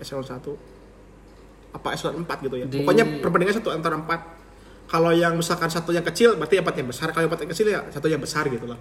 eselon 0.00 0.24
1 0.24 1.76
apa 1.76 1.88
eselon 1.92 2.24
4 2.24 2.44
gitu 2.48 2.56
ya? 2.56 2.64
Di- 2.64 2.80
pokoknya 2.80 3.04
perbandingan 3.20 3.60
satu 3.60 3.68
antara 3.68 4.00
4 4.00 4.88
kalau 4.88 5.12
yang 5.12 5.36
misalkan 5.36 5.68
satu 5.68 5.92
yang 5.92 6.04
kecil 6.04 6.36
berarti 6.36 6.56
empat 6.60 6.74
yang 6.76 6.88
besar. 6.88 7.12
Kalau 7.12 7.28
empat 7.28 7.40
yang 7.44 7.50
kecil 7.52 7.66
ya 7.68 7.80
satu 7.92 8.08
yang 8.08 8.20
besar 8.20 8.48
gitu 8.48 8.64
lah 8.64 8.80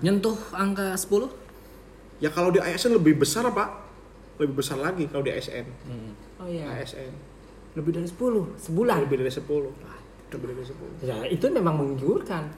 Nyentuh 0.00 0.34
angka 0.50 0.94
10? 0.94 1.42
ya 2.16 2.30
kalau 2.30 2.48
di 2.48 2.58
ASN 2.58 2.94
lebih 2.94 3.18
besar 3.18 3.50
pak 3.50 3.68
lebih 4.36 4.54
besar 4.56 4.78
lagi 4.78 5.04
kalau 5.06 5.20
di 5.20 5.30
ASN 5.30 5.66
oh 6.36 6.46
iya 6.46 6.70
ASN 6.72 7.10
lebih 7.74 7.90
dari 7.92 8.06
10 8.06 8.16
sebulan 8.56 9.02
lebih 9.02 9.18
dari 9.18 9.28
10 9.28 9.44
lebih 10.30 10.46
dari 10.48 10.64
10 10.64 11.04
ya 11.04 11.16
itu 11.26 11.44
memang 11.48 11.74
menggiurkan 11.74 12.48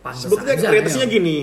Sebetulnya 0.00 0.56
orientasinya 0.56 1.04
ya. 1.04 1.12
gini. 1.12 1.36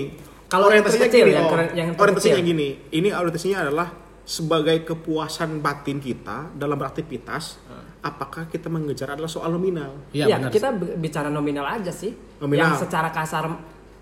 Kalau 0.44 0.66
yang 0.66 0.82
orientasinya 0.82 1.06
terkecil, 1.06 1.24
gini, 1.24 1.30
yang 1.30 1.46
Om. 1.46 1.52
keren- 1.52 1.72
yang 1.72 1.88
orientasinya 1.94 2.40
gini. 2.42 2.68
Ini 2.90 3.08
orientasinya 3.12 3.58
adalah 3.62 3.88
sebagai 4.20 4.76
kepuasan 4.82 5.62
batin 5.62 5.98
kita 5.98 6.50
dalam 6.52 6.74
beraktivitas. 6.74 7.62
Apakah 7.98 8.46
kita 8.46 8.66
mengejar 8.66 9.14
adalah 9.14 9.26
soal 9.26 9.50
nominal? 9.50 9.94
Iya 10.10 10.26
ya, 10.26 10.36
benar. 10.38 10.50
kita 10.50 10.68
bicara 10.96 11.28
nominal 11.28 11.66
aja 11.66 11.90
sih 11.90 12.10
Nominal. 12.38 12.58
yang 12.58 12.72
secara 12.74 13.10
kasar 13.10 13.46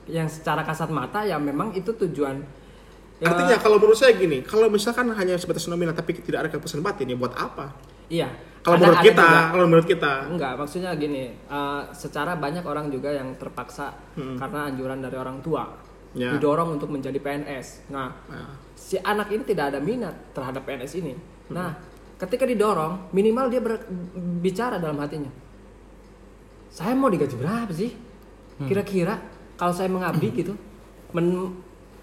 yang 0.06 0.26
secara 0.26 0.62
kasat 0.62 0.88
mata 0.88 1.22
ya 1.22 1.36
memang 1.36 1.70
itu 1.72 1.90
tujuan 1.96 2.42
Ya, 3.16 3.32
Artinya 3.32 3.56
kalau 3.56 3.80
menurut 3.80 3.96
saya 3.96 4.12
gini, 4.12 4.44
kalau 4.44 4.68
misalkan 4.68 5.08
hanya 5.08 5.40
sebatas 5.40 5.64
nominal 5.66 5.96
tapi 5.96 6.20
tidak 6.20 6.36
ada 6.36 6.48
kepuasan 6.52 6.84
batin 6.84 7.08
ya 7.08 7.16
buat 7.16 7.32
apa? 7.32 7.72
iya 8.06 8.28
Kalau 8.60 8.76
Ada- 8.76 8.82
menurut 8.82 8.98
ada 8.98 9.08
kita, 9.08 9.24
juga. 9.24 9.40
kalau 9.48 9.64
menurut 9.64 9.86
kita, 9.88 10.12
enggak 10.28 10.52
maksudnya 10.54 10.90
gini 10.94 11.22
eh, 11.32 11.82
secara 11.90 12.36
banyak 12.36 12.60
orang 12.60 12.86
juga 12.88 13.08
yang 13.10 13.32
terpaksa 13.34 13.96
karena 14.14 14.68
anjuran 14.68 15.00
dari 15.00 15.16
orang 15.16 15.40
tua 15.40 15.64
Ya. 16.12 16.32
didorong 16.32 16.76
untuk 16.76 16.88
menjadi 16.88 17.16
PNS 17.16 17.88
nah 17.88 18.08
nah, 18.28 18.52
si 18.72 18.96
anak 18.96 19.28
ini 19.28 19.44
tidak 19.44 19.72
ada 19.72 19.80
minat 19.80 20.32
terhadap 20.32 20.64
PNS 20.64 20.92
ini. 20.96 21.12
Nah, 21.48 21.72
ketika 22.16 22.44
didorong, 22.44 23.12
minimal 23.12 23.48
dia 23.48 23.60
ber- 23.60 23.84
bicara 24.38 24.76
dalam 24.76 24.96
hatinya. 24.96 25.28
Saya 26.68 26.92
mau 26.92 27.08
digaji 27.08 27.32
berapa 27.34 27.68
sih? 27.70 27.92
Kira-kira 28.58 29.20
kalau 29.56 29.72
saya 29.72 29.88
mengabdi 29.88 30.28
gitu, 30.32 30.52
men- 31.10 31.56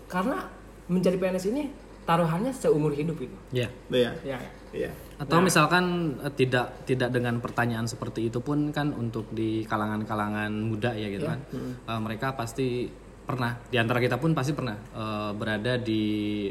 karena 0.06 0.46
menjadi 0.86 1.16
PNS 1.16 1.46
ini 1.48 1.70
taruhannya 2.04 2.52
seumur 2.52 2.92
hidup 2.92 3.16
itu. 3.18 3.38
Iya. 3.52 3.70
ya, 3.88 4.12
Ya, 4.22 4.38
ya. 4.76 4.92
Atau 5.16 5.40
misalkan 5.40 5.84
eh, 6.20 6.34
tidak 6.34 6.84
tidak 6.84 7.10
dengan 7.10 7.40
pertanyaan 7.40 7.88
seperti 7.88 8.28
itu 8.28 8.38
pun 8.38 8.70
kan 8.70 8.92
untuk 8.92 9.32
di 9.32 9.64
kalangan-kalangan 9.64 10.52
muda 10.52 10.92
ya 10.92 11.08
gitu 11.08 11.24
Iya. 11.24 11.32
kan. 11.32 11.40
Eh, 11.88 12.00
mereka 12.00 12.34
pasti 12.34 12.92
pernah 13.24 13.56
di 13.64 13.80
antara 13.80 14.04
kita 14.04 14.20
pun 14.20 14.36
pasti 14.36 14.52
pernah 14.52 14.76
eh, 14.76 15.32
berada 15.32 15.80
di 15.80 16.04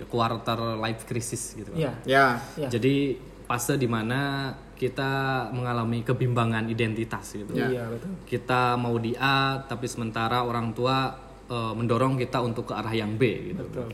quarter 0.06 0.78
life 0.78 1.04
crisis 1.04 1.52
gitu 1.52 1.68
kan. 1.68 1.78
ya, 1.78 1.92
Ya, 2.04 2.26
ya. 2.56 2.68
Jadi 2.68 3.20
fase 3.44 3.76
di 3.76 3.84
mana 3.84 4.50
kita 4.82 5.10
mengalami 5.54 6.02
kebimbangan 6.02 6.66
identitas 6.66 7.38
gitu. 7.38 7.54
Ya. 7.54 7.70
Iya 7.70 7.84
betul. 7.86 8.10
Kita 8.26 8.74
mau 8.74 8.98
di 8.98 9.14
A 9.14 9.62
tapi 9.62 9.86
sementara 9.86 10.42
orang 10.42 10.74
tua 10.74 11.14
eh, 11.46 11.72
mendorong 11.78 12.18
kita 12.18 12.42
untuk 12.42 12.66
ke 12.66 12.74
arah 12.74 12.90
yang 12.90 13.14
B 13.14 13.54
gitu. 13.54 13.62
Betul. 13.62 13.88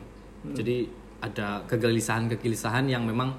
Jadi 0.57 0.88
ada 1.21 1.61
kegelisahan-kegelisahan 1.68 2.88
yang 2.88 3.04
memang 3.04 3.37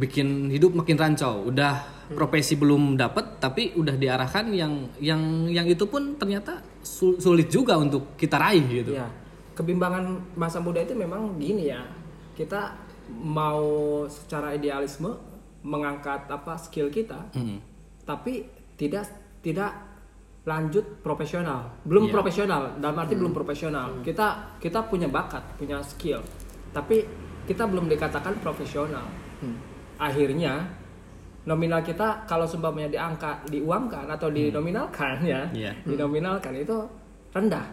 bikin 0.00 0.48
hidup 0.48 0.72
makin 0.72 0.96
rancau. 0.96 1.44
Udah 1.44 2.08
profesi 2.16 2.56
belum 2.56 2.96
dapat 2.96 3.36
tapi 3.36 3.76
udah 3.76 4.00
diarahkan 4.00 4.48
yang 4.56 4.88
yang 4.96 5.44
yang 5.52 5.68
itu 5.68 5.84
pun 5.84 6.16
ternyata 6.16 6.64
sul- 6.80 7.20
sulit 7.20 7.52
juga 7.52 7.76
untuk 7.76 8.16
kita 8.16 8.40
raih 8.40 8.64
gitu. 8.64 8.96
Ya, 8.96 9.12
kebimbangan 9.52 10.32
masa 10.40 10.56
muda 10.56 10.80
itu 10.80 10.96
memang 10.96 11.36
gini 11.36 11.68
ya. 11.68 11.84
Kita 12.32 12.72
mau 13.12 13.60
secara 14.08 14.56
idealisme 14.56 15.29
mengangkat 15.62 16.24
apa 16.26 16.56
skill 16.56 16.88
kita, 16.88 17.20
Hmm. 17.32 17.60
tapi 18.02 18.46
tidak 18.74 19.04
tidak 19.40 19.72
lanjut 20.42 20.82
profesional. 21.00 21.68
Belum 21.84 22.08
Iya. 22.08 22.12
profesional, 22.12 22.62
dalam 22.80 22.96
arti 22.96 23.12
belum 23.12 23.30
profesional. 23.30 23.92
Kita 24.00 24.56
kita 24.56 24.88
punya 24.88 25.06
bakat, 25.06 25.44
punya 25.56 25.80
skill, 25.80 26.20
tapi 26.72 27.04
kita 27.44 27.68
belum 27.68 27.86
dikatakan 27.86 28.40
profesional. 28.40 29.04
Akhirnya 29.96 30.64
nominal 31.42 31.80
kita 31.80 32.24
kalau 32.24 32.44
seumpamanya 32.44 32.88
diangkat, 32.88 33.48
diuangkan 33.48 34.08
atau 34.08 34.28
dinominalkan 34.28 35.20
ya, 35.24 35.44
Iya. 35.52 35.72
dinominalkan 35.84 36.52
itu 36.54 36.76
rendah 37.32 37.64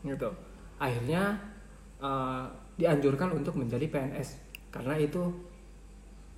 gitu 0.00 0.28
akhirnya 0.76 1.36
eh, 2.00 2.42
dianjurkan 2.76 3.36
untuk 3.36 3.60
menjadi 3.60 3.84
PNS 3.86 4.40
karena 4.72 4.96
itu 4.96 5.20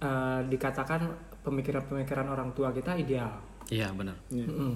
eh, 0.02 0.40
dikatakan 0.50 1.00
pemikiran-pemikiran 1.46 2.26
orang 2.26 2.50
tua 2.52 2.74
kita 2.74 2.98
ideal 2.98 3.30
Iya 3.70 3.88
benar. 3.94 4.18
Mm-mm. 4.28 4.74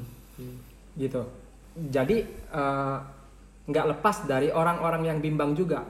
gitu 0.96 1.22
jadi 1.76 2.16
eh, 2.54 2.98
nggak 3.66 3.86
lepas 3.98 4.24
dari 4.24 4.48
orang-orang 4.54 5.02
yang 5.10 5.18
bimbang 5.18 5.52
juga 5.52 5.82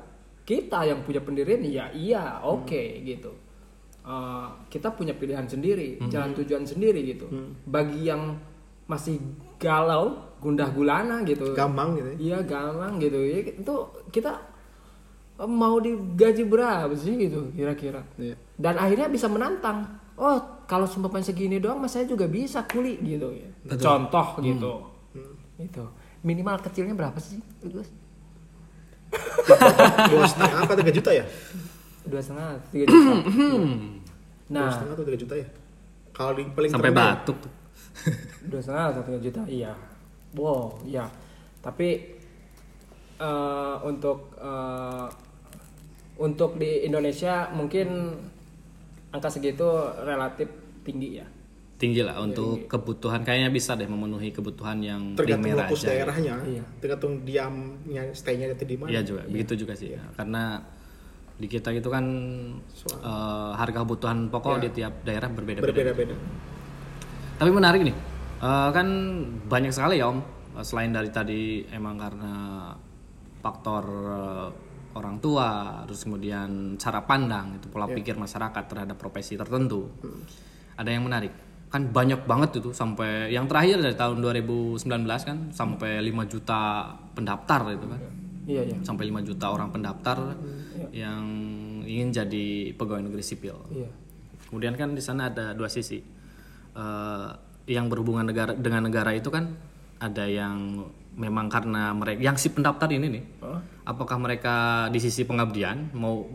kita 0.49 0.87
yang 0.87 1.05
punya 1.05 1.21
pendirian 1.21 1.61
ya 1.63 1.87
iya 1.93 2.41
oke 2.41 3.05
gitu 3.05 3.47
Eh, 4.07 4.49
kita 4.71 4.95
punya 4.95 5.11
pilihan 5.19 5.51
sendiri 5.51 5.99
jalan 6.07 6.31
tujuan 6.39 6.63
sendiri 6.63 7.03
gitu 7.03 7.27
bagi 7.67 8.07
yang 8.07 8.39
masih 8.87 9.19
galau, 9.59 10.15
gundah 10.39 10.71
gulana 10.71 11.27
gitu. 11.27 11.51
gampang 11.59 11.99
gitu 11.99 12.15
ya. 12.15 12.17
Iya 12.23 12.39
gampang 12.47 13.03
gitu. 13.03 13.19
Ya, 13.19 13.43
itu 13.51 13.75
kita 14.15 14.39
mau 15.45 15.77
digaji 15.77 16.49
berapa 16.49 16.93
sih 16.97 17.29
gitu 17.29 17.53
kira-kira. 17.53 18.01
Iya. 18.17 18.37
Dan 18.57 18.81
akhirnya 18.81 19.13
bisa 19.13 19.29
menantang. 19.29 19.85
Oh 20.17 20.65
kalau 20.65 20.89
sumpah 20.89 21.13
segini 21.21 21.61
doang, 21.61 21.77
mas 21.77 21.93
saya 21.93 22.09
juga 22.09 22.25
bisa 22.25 22.65
kuli 22.65 22.97
gitu. 23.05 23.29
ya. 23.37 23.49
Contoh 23.77 24.41
gitu. 24.41 24.73
Itu 25.61 25.85
minimal 26.25 26.57
kecilnya 26.65 26.97
berapa 26.97 27.21
sih? 27.21 27.39
Gus? 27.69 27.89
dua 30.11 30.27
setengah 30.27 30.67
apa 30.67 30.73
tiga 30.75 30.91
juta 30.91 31.11
ya 31.15 31.23
Dua 32.03 32.19
setengah, 32.19 32.59
tiga 32.75 32.85
juta. 32.91 33.13
dua 34.51 34.51
nah, 34.51 34.67
setengah 34.67 34.95
atau 34.99 35.07
tiga 35.07 35.19
juta 35.23 35.35
ya 35.39 35.49
kalau 36.17 36.33
di 36.33 36.49
paling 36.49 36.73
Sampai 36.73 36.93
batuk. 36.97 37.37
dua 38.51 38.61
setengah 38.65 38.85
atau 38.97 39.03
tiga 39.05 39.21
juta, 39.21 39.43
iya. 39.53 39.77
Wow, 40.33 40.81
iya. 40.89 41.05
Tapi 41.61 41.89
eh, 43.21 43.77
untuk 43.85 44.33
eh, 44.41 45.07
untuk 46.17 46.57
di 46.57 46.89
Indonesia 46.89 47.53
mungkin 47.53 48.17
angka 49.13 49.29
segitu 49.33 49.69
relatif 50.05 50.49
tinggi 50.85 51.21
ya. 51.21 51.27
Tinggi 51.77 52.01
lah 52.01 52.17
untuk 52.25 52.65
kebutuhan 52.73 53.21
kayaknya 53.21 53.53
bisa 53.53 53.77
deh 53.77 53.85
memenuhi 53.85 54.33
kebutuhan 54.33 54.81
yang 54.81 55.13
tergantung 55.13 55.53
primer 55.53 55.69
fokus 55.69 55.85
aja. 55.85 55.89
daerahnya 55.93 56.35
Iya. 56.49 56.65
tergantung 56.81 57.21
diamnya 57.21 58.03
stay-nya 58.17 58.49
itu 58.57 58.65
di 58.65 58.77
mana 58.81 58.89
Iya 58.97 59.01
juga, 59.05 59.23
begitu 59.29 59.53
juga 59.61 59.77
sih. 59.77 59.93
Karena 60.17 60.57
di 61.37 61.47
kita 61.53 61.69
itu 61.77 61.93
kan 61.93 62.05
eh, 62.81 63.53
harga 63.61 63.85
kebutuhan 63.85 64.33
pokok 64.33 64.65
di 64.65 64.69
tiap 64.73 65.05
daerah 65.05 65.29
berbeda-beda. 65.29 65.69
berbeda-beda 65.69 66.17
Tapi 67.37 67.51
menarik 67.53 67.85
nih, 67.85 67.97
eh, 68.41 68.69
kan 68.73 68.89
banyak 69.45 69.69
sekali 69.69 70.01
ya 70.01 70.09
om. 70.09 70.25
Selain 70.65 70.89
dari 70.89 71.13
tadi 71.13 71.69
emang 71.69 72.01
karena 72.01 72.33
faktor 73.45 73.85
eh, 74.09 74.49
orang 74.97 75.21
tua, 75.21 75.85
terus 75.85 76.09
kemudian 76.09 76.81
cara 76.81 77.05
pandang 77.05 77.61
itu 77.61 77.69
pola 77.69 77.85
pikir 77.85 78.17
masyarakat 78.17 78.65
terhadap 78.65 78.97
profesi 78.97 79.37
tertentu. 79.37 79.93
Ada 80.81 80.91
yang 80.91 81.05
menarik, 81.05 81.33
kan 81.69 81.93
banyak 81.93 82.25
banget 82.25 82.65
itu 82.65 82.73
sampai 82.73 83.29
yang 83.29 83.45
terakhir 83.45 83.85
dari 83.85 83.93
tahun 83.93 84.25
2019 84.25 84.81
kan 85.29 85.39
sampai 85.53 86.01
5 86.01 86.33
juta 86.33 86.89
pendaftar 87.13 87.61
itu 87.77 87.87
kan 87.87 88.01
Iya, 88.47 88.63
iya. 88.63 88.77
sampai 88.87 89.11
5 89.11 89.27
juta 89.27 89.51
orang 89.51 89.75
pendaftar 89.75 90.39
yang 90.95 91.25
ingin 91.83 92.15
jadi 92.15 92.71
pegawai 92.79 93.03
negeri 93.03 93.25
sipil. 93.27 93.59
Iya. 93.75 93.91
Kemudian 94.47 94.79
kan 94.79 94.95
di 94.95 95.03
sana 95.03 95.27
ada 95.35 95.51
dua 95.51 95.67
sisi. 95.67 95.99
Eh, 96.77 97.29
yang 97.67 97.91
berhubungan 97.91 98.31
negara 98.31 98.55
dengan 98.55 98.87
negara 98.87 99.11
itu 99.11 99.27
kan 99.27 99.51
ada 99.99 100.23
yang 100.31 100.87
memang 101.17 101.49
karena 101.49 101.91
mereka 101.91 102.21
yang 102.21 102.37
si 102.37 102.49
pendaftar 102.49 102.89
ini 102.89 103.07
nih. 103.11 103.25
Oh. 103.41 103.59
Apakah 103.83 104.17
mereka 104.17 104.55
di 104.89 105.01
sisi 105.01 105.25
pengabdian 105.25 105.91
mau 105.93 106.29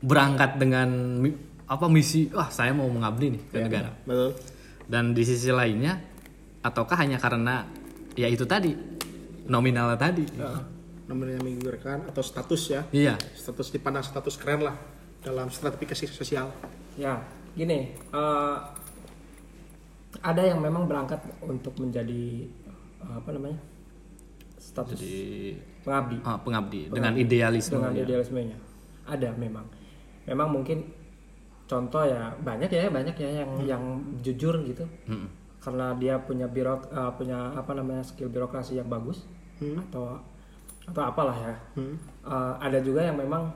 berangkat 0.00 0.56
dengan 0.56 1.20
apa 1.66 1.86
misi 1.86 2.30
wah 2.30 2.48
saya 2.48 2.72
mau 2.72 2.86
mengabdi 2.86 3.26
nih 3.30 3.42
ke 3.46 3.56
negara. 3.60 3.90
betul 4.02 4.32
Dan 4.86 5.12
di 5.12 5.22
sisi 5.22 5.50
lainnya 5.50 5.98
ataukah 6.60 6.98
hanya 6.98 7.16
karena 7.16 7.66
ya 8.14 8.26
itu 8.26 8.42
tadi 8.44 8.74
nominal 9.46 9.94
tadi. 9.94 10.26
namanya 11.06 11.42
menggiurkan 11.42 12.06
atau 12.06 12.22
status 12.22 12.62
ya 12.70 12.82
Iya. 12.94 13.18
status 13.34 13.74
dipandang 13.74 14.06
status 14.06 14.38
keren 14.38 14.62
lah 14.62 14.78
dalam 15.20 15.50
stratifikasi 15.50 16.06
sosial 16.06 16.54
Ya, 16.94 17.18
gini, 17.54 17.90
eh, 17.96 18.56
ada 20.20 20.42
yang 20.42 20.58
memang 20.60 20.84
berangkat 20.84 21.18
untuk 21.40 21.74
menjadi 21.78 22.44
apa 23.00 23.30
namanya 23.30 23.58
status 24.60 25.00
Jadi 25.00 25.56
pengabdi 25.80 26.16
ah, 26.20 26.36
pengabdi 26.36 26.80
dengan 26.92 27.16
idealisme. 27.16 27.80
dengan 27.80 27.96
idealismenya. 27.96 28.58
Ada 29.08 29.32
memang, 29.34 29.64
memang 30.28 30.48
mungkin 30.52 30.84
contoh 31.64 32.04
ya 32.04 32.36
banyak 32.38 32.68
ya 32.68 32.92
banyak 32.92 33.16
ya 33.16 33.30
yang 33.42 33.50
yang 33.64 33.82
jujur 34.20 34.60
gitu, 34.68 34.84
Mm-mm. 35.08 35.26
karena 35.64 35.96
dia 35.96 36.20
punya 36.20 36.44
birok 36.44 36.92
eh, 36.92 37.12
punya 37.16 37.56
apa 37.56 37.72
namanya 37.72 38.04
skill 38.04 38.28
birokrasi 38.28 38.76
yang 38.76 38.86
bagus 38.86 39.24
atau 39.88 40.20
atau 40.84 41.02
apalah 41.04 41.36
ya. 41.36 41.54
Hmm. 41.74 41.96
Eh, 42.26 42.54
ada 42.60 42.78
juga 42.84 43.00
yang 43.00 43.16
memang 43.16 43.48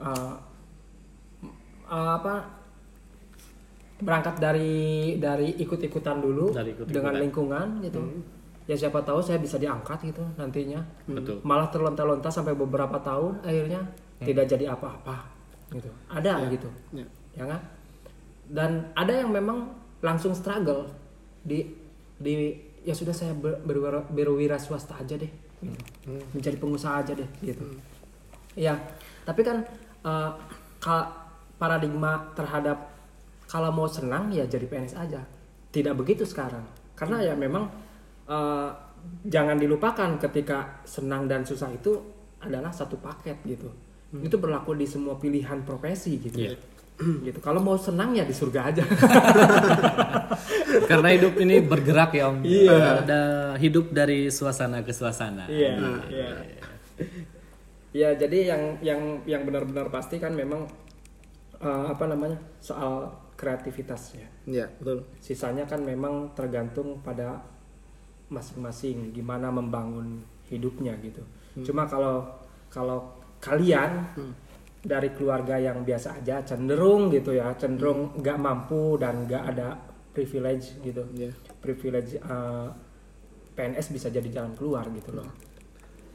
eh, 0.00 0.34
eh, 1.88 2.10
apa 2.20 2.60
berangkat 4.02 4.36
dari 4.36 4.72
dari 5.16 5.54
ikut-ikutan 5.62 6.18
dulu 6.18 6.50
Dari 6.50 6.74
ikut-ikutan. 6.74 6.90
dengan 6.92 7.14
lingkungan 7.22 7.66
gitu 7.86 8.02
ya 8.70 8.78
siapa 8.78 9.02
tahu 9.02 9.18
saya 9.18 9.42
bisa 9.42 9.58
diangkat 9.58 10.12
gitu 10.12 10.22
nantinya. 10.38 10.80
Betul. 11.10 11.42
malah 11.42 11.66
terlonta-lonta 11.68 12.30
sampai 12.30 12.54
beberapa 12.54 12.98
tahun 13.02 13.42
akhirnya 13.42 13.82
tidak 14.22 14.46
jadi 14.46 14.70
apa-apa 14.70 15.16
gitu. 15.74 15.90
Ada 16.06 16.46
gitu. 16.52 16.68
Ya. 16.94 17.06
ya 17.34 17.44
kan? 17.48 17.60
Dan 18.46 18.70
ada 18.94 19.12
yang 19.12 19.34
memang 19.34 19.72
langsung 20.02 20.30
struggle 20.36 20.86
di 21.42 21.66
di 22.22 22.54
ya 22.86 22.94
sudah 22.94 23.14
saya 23.14 23.34
ber, 23.34 23.58
berwira, 23.62 24.02
berwira 24.10 24.58
swasta 24.58 24.98
aja 24.98 25.14
deh 25.18 25.30
gitu. 25.62 25.78
menjadi 26.34 26.56
pengusaha 26.58 27.02
aja 27.02 27.12
deh 27.18 27.30
gitu. 27.42 27.62
Ya 28.54 28.78
tapi 29.26 29.42
kan 29.46 29.66
ka- 30.82 31.10
paradigma 31.58 32.30
terhadap 32.34 32.90
kalau 33.46 33.70
mau 33.70 33.86
senang 33.90 34.30
ya 34.30 34.46
jadi 34.46 34.66
PNS 34.70 34.94
aja. 34.98 35.22
Tidak 35.72 35.94
begitu 35.98 36.22
sekarang. 36.22 36.62
Karena 36.94 37.22
ya 37.22 37.34
memang 37.34 37.70
eh, 38.28 38.70
jangan 39.26 39.56
dilupakan 39.58 40.18
ketika 40.18 40.82
senang 40.86 41.26
dan 41.26 41.42
susah 41.42 41.70
itu 41.74 41.98
adalah 42.42 42.70
satu 42.74 42.98
paket 42.98 43.38
gitu 43.46 43.70
itu 44.12 44.36
berlaku 44.36 44.76
di 44.76 44.84
semua 44.84 45.16
pilihan 45.16 45.64
profesi 45.64 46.20
gitu 46.20 46.36
Iya. 46.36 46.52
gitu 47.26 47.40
kalau 47.40 47.64
mau 47.64 47.80
senang 47.80 48.12
ya 48.12 48.28
di 48.28 48.34
surga 48.36 48.60
aja 48.68 48.84
Karena 50.90 51.08
hidup 51.12 51.34
ini 51.40 51.60
bergerak 51.60 52.10
ya 52.16 52.32
om. 52.32 52.40
Iya. 52.42 53.04
Ada 53.04 53.22
hidup 53.60 53.92
dari 53.92 54.32
suasana 54.32 54.80
ke 54.80 54.92
suasana. 54.92 55.44
Iya, 55.48 55.76
iya. 56.08 56.28
Ya, 57.92 58.08
jadi 58.16 58.56
yang 58.56 58.62
yang 58.80 59.00
yang 59.28 59.42
benar-benar 59.44 59.92
pasti 59.92 60.16
kan 60.16 60.32
memang 60.32 60.64
eh, 61.60 61.84
apa 61.92 62.04
namanya 62.08 62.40
soal 62.56 63.12
kreativitas 63.36 64.16
ya. 64.16 64.28
ya 64.46 64.66
betul 64.78 65.02
Sisanya 65.18 65.66
kan 65.66 65.82
memang 65.82 66.30
tergantung 66.32 67.02
pada 67.02 67.42
masing-masing 68.32 69.12
gimana 69.12 69.52
membangun 69.52 70.24
hidupnya 70.48 70.96
gitu. 71.04 71.20
Cuma 71.60 71.84
kalau 71.84 72.24
kalau 72.72 73.04
kalian 73.44 74.08
dari 74.82 75.12
keluarga 75.12 75.60
yang 75.60 75.84
biasa 75.84 76.24
aja 76.24 76.40
cenderung 76.42 77.12
gitu 77.12 77.36
ya, 77.36 77.52
cenderung 77.54 78.16
nggak 78.16 78.38
mampu 78.40 78.96
dan 78.96 79.28
nggak 79.28 79.44
ada 79.54 79.76
privilege 80.16 80.80
gitu. 80.80 81.04
ya 81.12 81.28
Privilege 81.60 82.16
eh, 82.16 82.68
PNS 83.52 83.86
bisa 83.92 84.08
jadi 84.08 84.28
jalan 84.32 84.56
keluar 84.56 84.88
gitu 84.90 85.12
loh. 85.12 85.28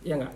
Iya 0.02 0.26
nggak? 0.26 0.34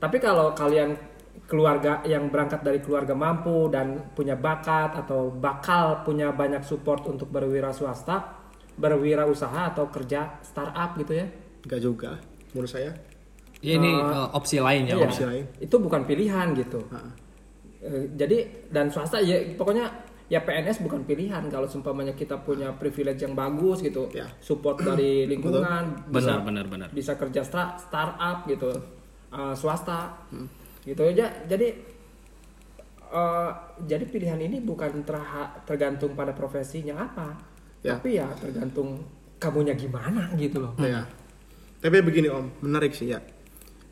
Tapi 0.00 0.16
kalau 0.20 0.56
kalian 0.56 0.96
keluarga 1.44 2.00
yang 2.08 2.32
berangkat 2.32 2.64
dari 2.64 2.80
keluarga 2.80 3.12
mampu 3.12 3.68
dan 3.68 4.12
punya 4.16 4.32
bakat 4.38 4.96
atau 4.96 5.28
bakal 5.28 6.00
punya 6.06 6.32
banyak 6.32 6.64
support 6.64 7.04
untuk 7.04 7.28
berwira 7.28 7.68
swasta, 7.74 8.43
berwirausaha 8.76 9.70
atau 9.70 9.86
kerja 9.86 10.38
startup 10.40 10.96
gitu 10.96 11.14
ya. 11.14 11.26
enggak 11.62 11.80
juga 11.80 12.10
menurut 12.50 12.68
saya 12.68 12.92
Ya, 13.58 13.80
ini 13.80 13.96
eh, 13.96 14.28
opsi 14.30 14.60
lain 14.60 14.84
ya 14.84 14.92
Iya, 14.94 15.06
opsi 15.08 15.24
lain. 15.24 15.44
Itu 15.56 15.80
bukan 15.80 16.04
pilihan 16.04 16.52
gitu. 16.52 16.84
Ha. 16.92 17.00
Eh, 17.80 18.12
jadi 18.12 18.44
dan 18.68 18.92
swasta 18.92 19.16
ya 19.18 19.40
pokoknya 19.56 19.88
ya 20.24 20.40
PNS 20.40 20.80
bukan 20.80 21.00
pilihan 21.02 21.40
kalau 21.48 21.64
seumpamanya 21.64 22.12
kita 22.12 22.36
punya 22.38 22.76
privilege 22.76 23.20
yang 23.20 23.32
bagus 23.32 23.80
gitu, 23.80 24.12
Ya. 24.12 24.28
support 24.38 24.84
dari 24.84 25.24
lingkungan, 25.24 25.96
bisa 26.04 26.12
Benar, 26.12 26.38
benar, 26.44 26.64
benar. 26.66 26.88
bisa 26.92 27.16
kerja 27.16 27.40
stra- 27.40 27.76
startup 27.76 28.44
gitu 28.44 28.68
uh, 29.30 29.56
swasta 29.56 30.12
gitu 30.82 31.00
aja 31.00 31.32
jadi 31.44 31.68
uh, 33.10 33.50
jadi 33.80 34.04
pilihan 34.04 34.40
ini 34.40 34.60
bukan 34.60 35.00
terha- 35.02 35.64
tergantung 35.64 36.12
pada 36.12 36.32
profesinya 36.32 37.00
apa 37.00 37.28
Ya. 37.84 38.00
tapi 38.00 38.16
ya 38.16 38.24
tergantung 38.40 39.04
kamunya 39.36 39.76
gimana 39.76 40.32
gitu 40.40 40.64
loh 40.64 40.72
Ya. 40.80 41.04
Tapi 41.84 42.00
begini 42.00 42.32
Om, 42.32 42.64
menarik 42.64 42.96
sih 42.96 43.12
ya. 43.12 43.20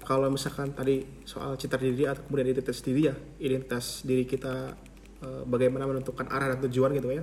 Kalau 0.00 0.32
misalkan 0.32 0.72
tadi 0.72 1.04
soal 1.28 1.60
citra 1.60 1.76
diri 1.76 2.08
atau 2.08 2.24
kemudian 2.24 2.48
identitas 2.48 2.80
diri 2.80 3.04
ya, 3.04 3.14
identitas 3.36 4.00
diri 4.00 4.24
kita 4.24 4.72
eh, 5.20 5.42
bagaimana 5.44 5.84
menentukan 5.84 6.24
arah 6.32 6.56
dan 6.56 6.64
tujuan 6.64 6.96
gitu 6.96 7.12
ya. 7.12 7.20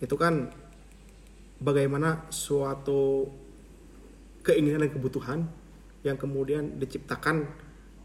Itu 0.00 0.16
kan 0.16 0.48
bagaimana 1.60 2.32
suatu 2.32 3.28
keinginan 4.40 4.88
dan 4.88 4.90
kebutuhan 4.96 5.38
yang 6.00 6.16
kemudian 6.16 6.80
diciptakan 6.80 7.44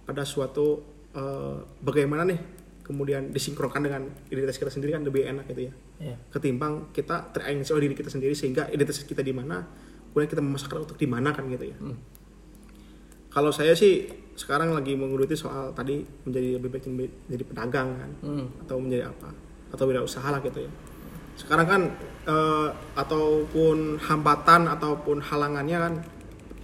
pada 0.04 0.28
suatu 0.28 0.84
eh, 1.16 1.64
bagaimana 1.80 2.28
nih 2.28 2.40
kemudian 2.84 3.32
disinkronkan 3.32 3.88
dengan 3.88 4.04
identitas 4.28 4.60
kita 4.60 4.72
sendiri 4.72 5.00
kan 5.00 5.04
lebih 5.08 5.32
enak 5.32 5.48
gitu 5.48 5.72
ya 5.72 5.74
ya 5.98 6.14
ketimbang 6.30 6.94
kita 6.94 7.34
oleh 7.74 7.90
diri 7.90 7.96
kita 7.98 8.14
sendiri 8.14 8.38
sehingga 8.38 8.70
identitas 8.70 9.02
kita 9.02 9.26
di 9.26 9.34
mana 9.34 9.66
kemudian 10.14 10.30
kita 10.30 10.42
memasakkan 10.42 10.86
untuk 10.86 10.98
di 10.98 11.10
mana 11.10 11.34
kan 11.34 11.46
gitu 11.50 11.70
ya. 11.70 11.78
Kalau 13.34 13.54
saya 13.54 13.78
sih 13.78 14.10
sekarang 14.34 14.74
lagi 14.74 14.98
menggeluti 14.98 15.38
soal 15.38 15.74
tadi 15.74 16.02
menjadi 16.26 16.58
lebih 16.58 16.70
baik 16.74 16.86
menjadi 17.30 17.44
pedagang 17.46 17.90
kan 17.98 18.12
atau 18.66 18.78
menjadi 18.82 19.10
apa 19.10 19.30
atau 19.74 19.86
wirausaha 19.86 20.26
lah 20.30 20.42
gitu 20.42 20.66
ya. 20.66 20.72
Sekarang 21.38 21.68
kan 21.70 21.82
eh, 22.26 22.70
ataupun 22.98 24.02
hambatan 24.02 24.66
ataupun 24.74 25.22
halangannya 25.22 25.78
kan 25.78 25.94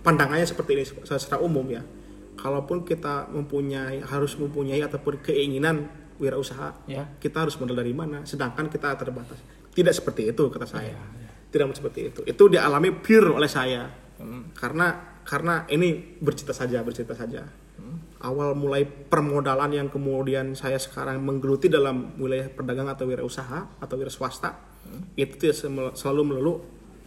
pandangannya 0.02 0.50
seperti 0.50 0.82
ini 0.82 0.84
secara 0.86 1.41
umum 1.41 1.65
ya. 1.69 1.86
Kalaupun 2.34 2.82
kita 2.82 3.30
mempunyai 3.30 4.02
harus 4.02 4.34
mempunyai 4.41 4.82
ataupun 4.82 5.22
keinginan 5.22 5.93
wirausaha 6.17 6.86
Ya. 6.86 7.06
kita 7.17 7.45
harus 7.45 7.56
modal 7.58 7.78
dari 7.78 7.93
mana 7.93 8.21
sedangkan 8.23 8.67
kita 8.67 8.93
terbatas 8.95 9.39
tidak 9.73 9.93
seperti 9.93 10.30
itu 10.30 10.43
kata 10.49 10.65
saya 10.65 10.93
Iya, 10.93 11.30
tidak 11.49 11.73
seperti 11.73 11.99
itu 12.10 12.21
itu 12.23 12.43
dialami 12.47 12.93
pure 12.93 13.34
oleh 13.34 13.49
saya 13.49 13.89
Hmm. 14.13 14.54
karena 14.54 15.17
karena 15.26 15.65
ini 15.67 16.19
bercerita 16.21 16.54
saja 16.54 16.86
bercerita 16.86 17.17
saja 17.17 17.41
Hmm. 17.73 17.97
awal 18.21 18.54
mulai 18.54 18.86
permodalan 18.86 19.73
yang 19.73 19.88
kemudian 19.89 20.54
saya 20.54 20.78
sekarang 20.78 21.17
menggeluti 21.19 21.65
dalam 21.67 22.13
wilayah 22.21 22.45
pedagang 22.47 22.86
atau 22.86 23.10
wirausaha 23.10 23.82
atau 23.82 23.95
wira 23.97 24.13
swasta 24.13 24.54
Hmm. 24.86 25.10
itu 25.17 25.34
tidak 25.39 25.58
selalu 25.97 26.21
melulu 26.21 26.54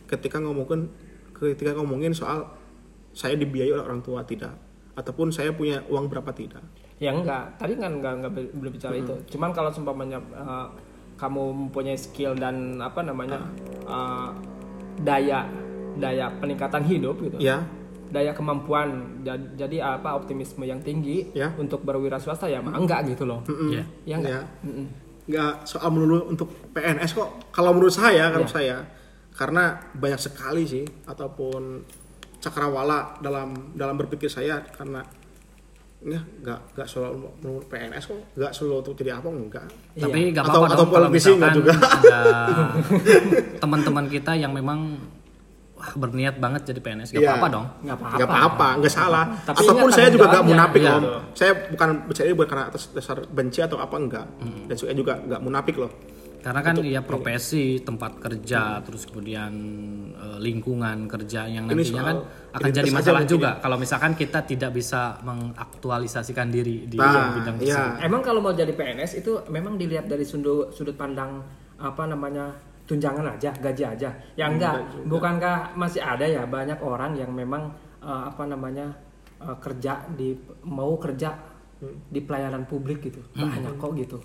ketika 0.06 0.42
ngomongin 0.42 0.90
ketika 1.36 1.76
ngomongin 1.76 2.10
soal 2.10 2.56
saya 3.12 3.36
dibiayai 3.36 3.72
oleh 3.72 3.84
orang 3.84 4.00
tua 4.00 4.24
tidak 4.24 4.56
ataupun 4.96 5.28
saya 5.30 5.52
punya 5.52 5.84
uang 5.86 6.08
berapa 6.08 6.32
tidak 6.32 6.64
Ya 6.96 7.12
enggak, 7.12 7.56
tadi 7.56 7.76
kan 7.76 7.92
enggak 7.94 8.12
enggak 8.16 8.32
be- 8.32 8.52
belum 8.52 8.72
bicara 8.72 8.94
itu. 8.94 9.14
Cuman 9.28 9.50
kalau 9.50 9.68
seumpamanya 9.68 10.16
uh, 10.32 10.66
kamu 11.14 11.42
mempunyai 11.68 11.94
skill 11.94 12.32
dan 12.32 12.76
apa 12.78 13.00
namanya 13.00 13.40
uh, 13.84 14.32
daya 14.98 15.44
daya 15.94 16.28
peningkatan 16.34 16.80
hidup 16.82 17.20
gitu. 17.20 17.36
ya 17.38 17.60
Daya 18.06 18.30
kemampuan 18.30 18.88
ja- 19.20 19.36
jadi 19.56 19.98
apa 19.98 20.14
optimisme 20.14 20.62
yang 20.62 20.78
tinggi 20.78 21.26
Ya. 21.32 21.50
untuk 21.54 21.82
berwira 21.82 22.16
swasta 22.16 22.46
ya 22.46 22.60
mah 22.60 22.72
enggak 22.74 23.04
gitu 23.08 23.24
loh. 23.24 23.44
Iya. 23.46 23.84
Ya 24.04 24.14
enggak. 24.16 24.32
Ya. 24.32 24.42
Mm-mm. 24.62 24.86
nggak 25.26 25.54
soal 25.64 25.90
melulu 25.90 26.30
untuk 26.30 26.46
PNS 26.70 27.10
kok 27.12 27.50
kalau 27.50 27.74
menurut 27.74 27.90
saya 27.90 28.30
kalau 28.30 28.46
Ya. 28.46 28.52
saya 28.52 28.76
karena 29.32 29.64
banyak 29.92 30.22
sekali 30.22 30.62
sih 30.62 30.86
ataupun 31.02 31.82
cakrawala 32.38 33.18
dalam 33.18 33.74
dalam 33.74 33.96
berpikir 33.96 34.28
saya 34.28 34.62
karena 34.70 35.02
ya 35.98 36.20
nggak 36.20 36.60
nggak 36.72 36.86
selalu 36.86 37.16
melulu 37.40 37.64
PNS 37.66 38.04
kok 38.06 38.20
nggak 38.32 38.52
selalu 38.52 38.74
untuk 38.78 38.94
jadi 38.94 39.10
apa 39.14 39.28
enggak 39.28 39.66
Tapi 39.96 40.18
nggak 40.30 40.44
Atau- 40.44 40.60
apa-apa 40.60 40.68
atau 40.68 40.78
dong 40.78 40.90
kalau 40.90 41.00
nggak 41.02 41.14
misalkan 41.14 41.52
juga. 41.52 41.72
ada 41.74 42.18
teman-teman 43.58 44.04
kita 44.06 44.32
yang 44.34 44.52
memang 44.52 44.78
wah, 45.72 45.90
berniat 45.94 46.36
banget 46.36 46.62
jadi 46.66 46.80
PNS. 46.80 47.10
Gak 47.10 47.18
Iya. 47.18 47.28
apa-apa 47.30 47.48
dong. 47.50 47.66
Enggak 47.80 47.96
apa-apa. 47.96 48.14
nggak 48.14 48.28
apa-apa 48.28 48.68
nggak 48.76 48.92
salah 48.94 49.24
Tapi 49.42 49.56
ataupun 49.58 49.90
saya 49.90 50.08
juga 50.08 50.24
nggak 50.28 50.44
munafik 50.44 50.80
om 50.82 50.92
gitu. 50.94 51.08
saya 51.34 51.52
bukan 51.66 51.88
bicara 52.04 52.26
bukan 52.30 52.46
karena 52.46 52.64
atas 52.66 52.82
dasar 52.90 53.16
benci 53.26 53.60
atau 53.60 53.76
apa 53.76 53.96
enggak 53.96 54.26
dan 54.66 54.74
saya 54.74 54.92
juga 54.92 55.12
nggak 55.18 55.40
munafik 55.40 55.76
loh 55.76 55.90
Karena 56.46 56.62
kan 56.62 56.78
ya 56.78 57.02
profesi, 57.02 57.82
tempat 57.82 58.22
kerja, 58.22 58.78
terus 58.86 59.02
kemudian 59.10 59.50
eh, 60.14 60.38
lingkungan 60.38 61.10
kerja 61.10 61.50
yang 61.50 61.66
Ini 61.66 61.74
nantinya 61.74 61.90
soal 61.90 62.06
kan 62.06 62.16
akan 62.54 62.70
jadi 62.70 62.90
masalah 62.94 63.22
juga 63.26 63.58
kalau 63.58 63.74
misalkan 63.82 64.14
kita 64.14 64.46
tidak 64.46 64.70
bisa 64.70 65.18
mengaktualisasikan 65.26 66.46
diri 66.46 66.86
di 66.86 66.94
Nah, 67.02 67.34
bidang 67.34 67.58
iya. 67.58 67.74
tersebut. 67.74 68.06
Emang 68.06 68.22
kalau 68.22 68.38
mau 68.38 68.54
jadi 68.54 68.70
PNS 68.70 69.26
itu 69.26 69.42
memang 69.50 69.74
dilihat 69.74 70.06
dari 70.06 70.22
sudut 70.22 70.70
sudut 70.70 70.94
pandang 70.94 71.42
apa 71.82 72.06
namanya 72.06 72.54
tunjangan 72.86 73.26
aja, 73.26 73.50
gaji 73.50 73.82
aja. 73.82 74.14
Ya 74.38 74.46
enggak, 74.46 75.02
bukankah 75.02 75.74
masih 75.74 75.98
ada 75.98 76.30
ya 76.30 76.46
banyak 76.46 76.78
orang 76.78 77.18
yang 77.18 77.34
memang 77.34 77.74
eh, 77.98 78.22
apa 78.30 78.46
namanya 78.46 78.94
eh, 79.42 79.56
kerja 79.58 80.06
di 80.14 80.38
mau 80.62 80.94
kerja 80.94 81.34
di 82.06 82.22
pelayanan 82.22 82.70
publik 82.70 83.02
gitu. 83.02 83.18
Banyak 83.34 83.82
kok 83.82 83.98
gitu. 83.98 84.16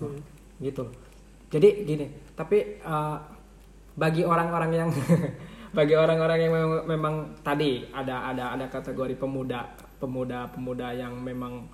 Gitu. 0.62 0.86
Jadi 1.52 1.68
gini, 1.84 2.06
tapi 2.32 2.80
eh, 2.80 3.16
bagi 3.92 4.24
orang-orang 4.24 4.70
yang 4.72 4.90
bagi 5.76 5.92
orang-orang 5.92 6.38
yang 6.38 6.52
memang, 6.52 6.80
memang 6.86 7.14
tadi 7.40 7.84
ada 7.92 8.28
ada 8.28 8.44
ada 8.52 8.66
kategori 8.66 9.16
pemuda 9.16 9.68
pemuda 9.96 10.48
pemuda 10.48 10.92
yang 10.92 11.12
memang 11.14 11.64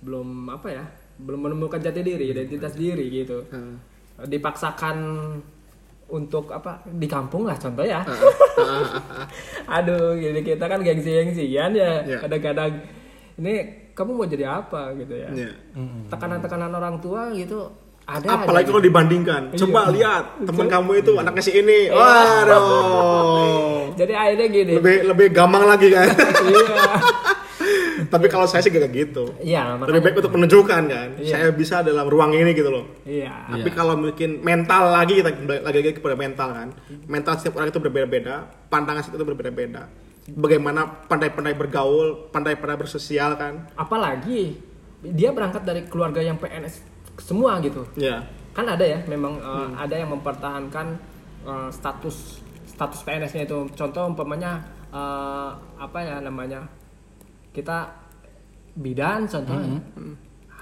belum 0.00 0.48
apa 0.48 0.68
ya 0.68 0.84
belum 1.18 1.48
menemukan 1.48 1.76
jati 1.78 2.00
diri 2.00 2.28
identitas 2.28 2.72
diri 2.74 3.08
gitu 3.08 3.44
Hmm. 3.48 3.76
dipaksakan 4.22 4.96
untuk 6.08 6.48
apa 6.48 6.80
di 6.86 7.04
kampung 7.04 7.44
lah 7.44 7.56
contoh 7.56 7.82
ya 7.82 8.04
aduh 9.76 10.14
gini 10.14 10.40
kita 10.40 10.64
kan 10.64 10.80
gengsi-gengsian 10.80 11.72
ya 11.72 12.02
Iya. 12.02 12.18
kadang-kadang 12.20 12.72
ini 13.36 13.52
kamu 13.92 14.10
mau 14.12 14.26
jadi 14.26 14.44
apa 14.60 14.92
gitu 14.94 15.14
ya 15.14 15.28
Iya. 15.32 15.50
tekanan-tekanan 16.08 16.72
orang 16.72 16.96
tua 17.00 17.32
gitu 17.32 17.68
ada 18.02 18.26
Apalagi 18.34 18.66
kalau 18.66 18.82
dibandingkan, 18.82 19.42
Iya. 19.54 19.58
coba 19.62 19.80
lihat 19.94 20.24
teman 20.42 20.66
kamu 20.66 20.90
itu 21.00 21.12
anaknya 21.14 21.42
si 21.42 21.52
ini, 21.54 21.86
waduh, 21.88 23.86
jadi 24.00 24.12
akhirnya 24.12 24.46
gini. 24.50 24.72
Lebih 24.74 24.96
lebih 25.06 25.26
gampang 25.30 25.64
lagi 25.64 25.88
kan. 25.88 26.10
iya. 26.50 26.76
Tapi 28.12 28.26
kalau 28.26 28.44
saya 28.44 28.60
sih 28.60 28.68
gak 28.68 28.90
gitu. 28.90 29.30
iya 29.40 29.78
Lebih 29.78 30.02
baik 30.02 30.16
untuk 30.18 30.34
menunjukkan 30.34 30.82
kan, 30.90 31.08
Iya. 31.16 31.30
saya 31.30 31.46
bisa 31.54 31.80
dalam 31.80 32.10
ruang 32.10 32.34
ini 32.34 32.52
gitu 32.52 32.68
loh. 32.68 32.84
iya. 33.06 33.46
Tapi 33.48 33.70
kalau 33.70 33.94
mungkin 33.94 34.42
mental 34.42 34.90
lagi 34.90 35.22
kita 35.22 35.30
lagi 35.62 35.78
lagi 35.80 35.94
kepada 35.94 36.18
mental 36.18 36.48
kan, 36.52 36.68
mental 37.06 37.38
setiap 37.38 37.62
orang 37.62 37.70
itu 37.70 37.80
berbeda-beda, 37.80 38.34
pandangan 38.66 39.00
setiap 39.00 39.22
itu 39.22 39.26
berbeda-beda. 39.30 39.86
Bagaimana 40.22 40.86
pandai-pandai 41.06 41.54
bergaul, 41.54 42.30
pandai-pandai 42.30 42.78
bersosial 42.78 43.34
kan, 43.34 43.70
apalagi 43.74 44.54
dia 45.02 45.34
berangkat 45.34 45.62
dari 45.62 45.82
keluarga 45.86 46.22
yang 46.22 46.38
PNS 46.38 46.91
semua 47.22 47.62
gitu. 47.62 47.86
Ya. 47.94 48.20
kan 48.52 48.68
ada 48.68 48.84
ya 48.84 49.00
memang 49.08 49.40
uh, 49.40 49.72
ada 49.80 49.96
yang 49.96 50.12
mempertahankan 50.12 51.00
uh, 51.48 51.72
status 51.72 52.42
status 52.68 53.00
PNS-nya 53.00 53.48
itu. 53.48 53.64
Contoh 53.72 54.12
umpamanya 54.12 54.60
uh, 54.92 55.56
apa 55.80 55.98
ya 56.04 56.20
namanya 56.20 56.68
kita 57.56 57.88
bidan 58.76 59.24
contohnya 59.24 59.80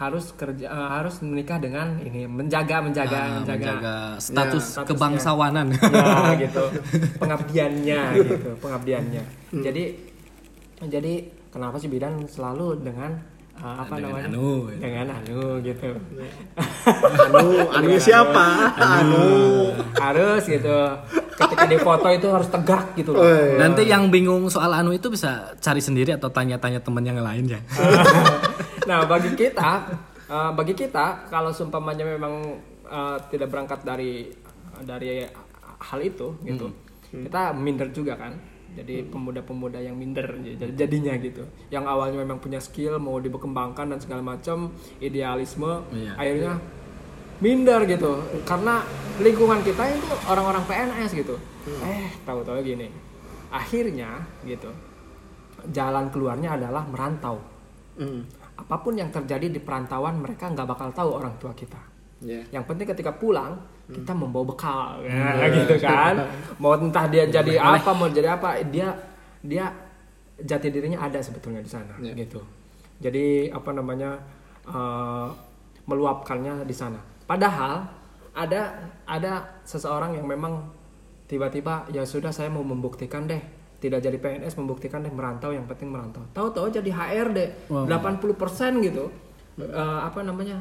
harus 0.00 0.32
kerja 0.32 0.64
uh, 0.64 0.96
harus 0.96 1.20
menikah 1.20 1.60
dengan 1.60 2.00
ini 2.00 2.24
menjaga 2.24 2.80
menjaga 2.80 3.18
Nah, 3.20 3.44
menjaga, 3.44 3.58
menjaga 3.58 3.94
status 4.16 4.64
statusnya. 4.64 4.88
kebangsawanan. 4.88 5.66
ya 5.76 6.32
gitu. 6.40 6.64
Pengabdiannya 7.20 8.00
gitu 8.22 8.50
pengabdiannya. 8.64 9.22
Jadi 9.60 9.84
jadi 10.88 11.12
kenapa 11.52 11.76
sih 11.76 11.92
bidan 11.92 12.24
selalu 12.24 12.80
dengan 12.80 13.20
uh, 13.60 13.76
apa 13.84 13.94
Dengan 13.96 14.08
namanya 14.10 14.28
anu, 14.32 14.48
gitu. 14.66 14.80
dengan 14.80 15.06
anu 15.14 15.40
gitu 15.62 15.88
Anu, 17.20 17.46
anu 17.76 17.88
siapa? 18.00 18.46
Anu. 18.76 19.28
harus 20.00 20.42
gitu 20.48 20.78
ketika 21.40 21.64
di 21.68 21.78
foto 21.80 22.08
itu 22.12 22.28
harus 22.28 22.48
tegak 22.52 22.84
gitu 22.96 23.16
loh 23.16 23.24
Woi. 23.24 23.56
Nanti 23.56 23.88
yang 23.88 24.08
bingung 24.12 24.48
soal 24.52 24.72
anu 24.76 24.92
itu 24.92 25.08
bisa 25.08 25.52
cari 25.56 25.80
sendiri 25.80 26.16
atau 26.16 26.28
tanya-tanya 26.28 26.80
temen 26.84 27.04
yang 27.04 27.20
lain 27.20 27.48
ya. 27.48 27.60
nah 28.88 29.04
bagi 29.06 29.32
kita 29.36 29.86
uh, 30.28 30.50
bagi 30.56 30.74
kita 30.74 31.28
kalau 31.28 31.52
seumpamanya 31.52 32.04
memang 32.04 32.58
uh, 32.88 33.16
tidak 33.28 33.52
berangkat 33.52 33.80
dari 33.84 34.28
dari 34.84 35.24
hal 35.80 36.00
itu 36.00 36.36
gitu 36.44 36.68
kita 37.10 37.52
minder 37.56 37.88
juga 37.90 38.16
kan 38.16 38.32
jadi 38.76 39.02
pemuda-pemuda 39.10 39.82
yang 39.82 39.98
minder 39.98 40.26
jadinya 40.78 41.14
gitu. 41.18 41.42
Yang 41.74 41.84
awalnya 41.90 42.22
memang 42.22 42.38
punya 42.38 42.62
skill 42.62 42.96
mau 43.02 43.18
dikembangkan 43.18 43.90
dan 43.90 43.98
segala 43.98 44.22
macam 44.22 44.70
idealisme 45.02 45.82
Iya. 45.90 46.12
akhirnya 46.14 46.52
minder 47.42 47.80
gitu. 47.90 48.12
Karena 48.46 48.84
lingkungan 49.18 49.60
kita 49.66 49.82
itu 49.90 50.14
orang-orang 50.30 50.62
PNS 50.70 51.10
gitu. 51.18 51.34
Eh 51.82 52.08
tahu-tahu 52.22 52.62
gini. 52.62 52.88
Akhirnya 53.50 54.22
gitu 54.46 54.70
jalan 55.68 56.08
keluarnya 56.08 56.56
adalah 56.56 56.84
merantau. 56.88 57.36
Hmm. 58.00 58.24
apa 58.60 58.76
pun 58.84 58.92
yang 58.92 59.08
terjadi 59.08 59.48
di 59.48 59.60
perantauan 59.60 60.20
mereka 60.20 60.48
nggak 60.52 60.68
bakal 60.68 60.88
tahu 60.92 61.10
orang 61.16 61.32
tua 61.40 61.52
kita. 61.56 61.80
Ya. 62.20 62.44
yang 62.52 62.68
penting 62.68 62.84
ketika 62.84 63.16
pulang 63.16 63.56
kita 63.92 64.12
membawa 64.12 64.44
bekal 64.46 65.02
ya, 65.02 65.34
gitu 65.56 65.74
kan. 65.78 66.14
Mau 66.56 66.74
entah 66.74 67.06
dia 67.06 67.26
jadi 67.26 67.56
apa 67.56 67.90
mau 67.90 68.06
jadi 68.06 68.32
apa 68.32 68.62
dia 68.64 68.94
dia 69.40 69.68
jati 70.36 70.68
dirinya 70.68 71.00
ada 71.00 71.18
sebetulnya 71.18 71.60
di 71.60 71.68
sana 71.68 71.94
Ya. 71.98 72.14
gitu. 72.14 72.40
Jadi 72.98 73.48
apa 73.48 73.70
namanya 73.70 74.16
eh, 74.64 75.28
meluapkannya 75.84 76.62
di 76.62 76.72
sana. 76.72 77.00
Padahal 77.24 77.86
ada 78.30 78.62
ada 79.04 79.32
seseorang 79.62 80.14
yang 80.14 80.24
memang 80.24 80.70
tiba-tiba 81.26 81.86
ya 81.88 82.02
sudah 82.02 82.30
saya 82.30 82.48
mau 82.48 82.62
membuktikan 82.62 83.26
deh. 83.26 83.40
Tidak 83.80 83.96
jadi 83.96 84.12
PNS 84.14 84.54
membuktikan 84.54 85.00
deh 85.00 85.08
merantau 85.08 85.50
yang 85.50 85.64
penting 85.64 85.88
merantau. 85.88 86.20
Tahu-tahu 86.30 86.68
jadi 86.70 86.90
HRD 86.90 87.38
80% 87.88 88.28
gitu. 88.84 89.08
Eh, 89.58 89.70
apa 90.00 90.20
namanya 90.20 90.60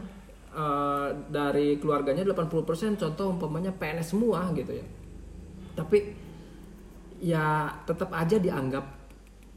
eh, 0.54 1.10
dari 1.30 1.78
keluarganya 1.78 2.26
80% 2.26 2.98
contoh 3.00 3.26
umpamanya 3.30 3.72
PNS 3.74 4.16
semua 4.18 4.50
gitu 4.54 4.74
ya. 4.74 4.86
Tapi 5.76 5.98
ya 7.20 7.68
tetap 7.84 8.10
aja 8.16 8.40
dianggap 8.40 8.86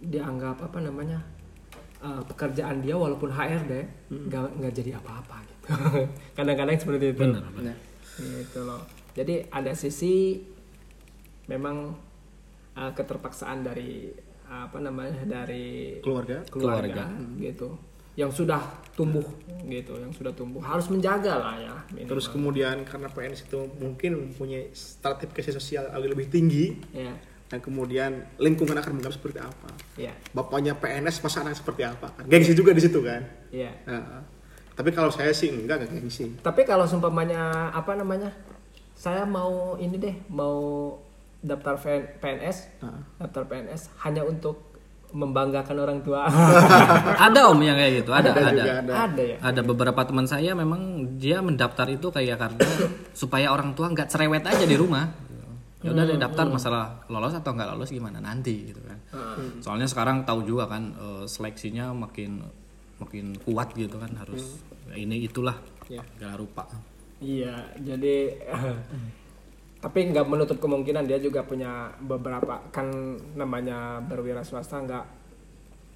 dianggap 0.02 0.58
apa 0.58 0.78
namanya 0.82 1.22
uh, 2.02 2.18
pekerjaan 2.26 2.82
dia 2.82 2.98
walaupun 2.98 3.30
HRD 3.30 3.72
nggak 4.10 4.58
nggak 4.58 4.72
jadi 4.74 4.98
apa-apa 4.98 5.36
gitu. 5.46 5.66
Kadang-kadang 6.36 6.74
seperti 6.74 7.14
itu. 7.14 7.22
Benar. 7.22 7.42
Nah, 7.54 7.78
gitu 8.18 8.66
loh. 8.66 8.82
Jadi 9.14 9.46
ada 9.46 9.72
sisi 9.78 10.42
memang 11.46 11.94
uh, 12.74 12.92
keterpaksaan 12.92 13.62
dari 13.62 14.10
apa 14.52 14.78
namanya 14.84 15.24
dari 15.24 15.96
keluarga 16.04 16.44
keluarga, 16.52 17.08
gitu 17.40 17.72
yang 18.12 18.28
sudah 18.28 18.60
tumbuh 18.92 19.24
gitu 19.64 19.96
yang 19.96 20.12
sudah 20.12 20.32
tumbuh. 20.36 20.60
Harus 20.60 20.92
menjaga 20.92 21.40
lah 21.40 21.56
ya 21.56 21.74
minimal. 21.92 22.08
terus 22.12 22.26
kemudian 22.28 22.84
karena 22.84 23.08
PNS 23.08 23.48
itu 23.48 23.60
mungkin 23.80 24.28
mempunyai 24.28 24.68
stratifikasi 24.76 25.56
sosial 25.56 25.88
agak 25.88 26.12
lebih 26.12 26.28
tinggi 26.28 26.76
ya 26.92 27.12
dan 27.48 27.60
kemudian 27.60 28.24
lingkungan 28.40 28.76
akan 28.80 28.96
menganggap 28.96 29.16
seperti 29.16 29.40
apa. 29.40 29.68
Ya 29.96 30.12
bapaknya 30.32 30.76
PNS 30.76 31.20
masa 31.24 31.44
anak 31.44 31.56
seperti 31.56 31.84
apa? 31.88 32.12
Kan 32.16 32.24
gengsi 32.28 32.52
juga 32.52 32.72
di 32.76 32.80
situ 32.84 33.00
kan? 33.00 33.24
Ya 33.52 33.72
Nah, 33.88 34.24
tapi 34.72 34.92
kalau 34.92 35.12
saya 35.12 35.32
sih 35.36 35.52
enggak 35.52 35.84
enggak 35.84 36.00
gengsi. 36.00 36.32
Tapi 36.40 36.64
kalau 36.64 36.84
seumpamanya 36.88 37.72
apa 37.72 37.96
namanya 37.96 38.32
saya 38.96 39.24
mau 39.24 39.76
ini 39.80 39.96
deh 40.00 40.16
mau 40.32 40.96
daftar 41.44 41.76
PNS 42.20 42.80
Nah. 42.80 43.02
daftar 43.20 43.44
PNS 43.48 43.92
hanya 44.04 44.22
untuk 44.24 44.71
membanggakan 45.12 45.76
orang 45.78 45.98
tua. 46.00 46.24
Ada 47.28 47.52
om 47.52 47.60
yang 47.60 47.76
kayak 47.76 47.92
gitu 48.00 48.10
ada 48.10 48.32
Ada 48.32 48.40
ada 48.40 48.50
juga 48.50 48.72
ada. 48.80 48.92
ada. 49.06 49.22
Ya? 49.22 49.36
Ada 49.38 49.60
beberapa 49.60 50.00
teman 50.02 50.24
saya 50.24 50.52
memang 50.52 50.80
dia 51.16 51.38
mendaftar 51.38 51.84
itu 51.86 52.08
kayak 52.08 52.40
karena 52.40 52.64
supaya 53.20 53.52
orang 53.52 53.72
tua 53.72 53.92
nggak 53.92 54.08
cerewet 54.08 54.42
aja 54.42 54.64
di 54.64 54.74
rumah. 54.74 55.04
Ya 55.82 55.90
udah 55.90 56.04
deh 56.06 56.14
daftar 56.14 56.46
masalah 56.46 57.02
lolos 57.10 57.34
atau 57.34 57.52
nggak 57.52 57.68
lolos 57.74 57.90
gimana 57.90 58.18
nanti 58.18 58.70
gitu 58.70 58.80
kan. 58.82 58.98
Soalnya 59.58 59.84
sekarang 59.84 60.24
tahu 60.24 60.42
juga 60.42 60.64
kan 60.66 60.94
eh, 60.94 61.24
seleksinya 61.26 61.90
makin 61.92 62.40
makin 62.96 63.34
kuat 63.42 63.74
gitu 63.74 63.98
kan 63.98 64.14
harus 64.14 64.62
ya 64.88 64.96
ini 64.96 65.26
itulah 65.26 65.58
Ya. 65.90 65.98
segala 66.14 66.38
rupa 66.38 66.64
Iya, 67.18 67.52
jadi 67.82 68.38
tapi 69.82 70.06
nggak 70.06 70.24
menutup 70.24 70.56
kemungkinan 70.56 71.02
dia 71.02 71.18
juga 71.18 71.42
punya 71.42 71.70
beberapa 71.98 72.70
kan 72.70 72.86
namanya 73.34 73.98
berwira 74.00 74.40
swasta 74.40 74.78
nggak 74.78 75.04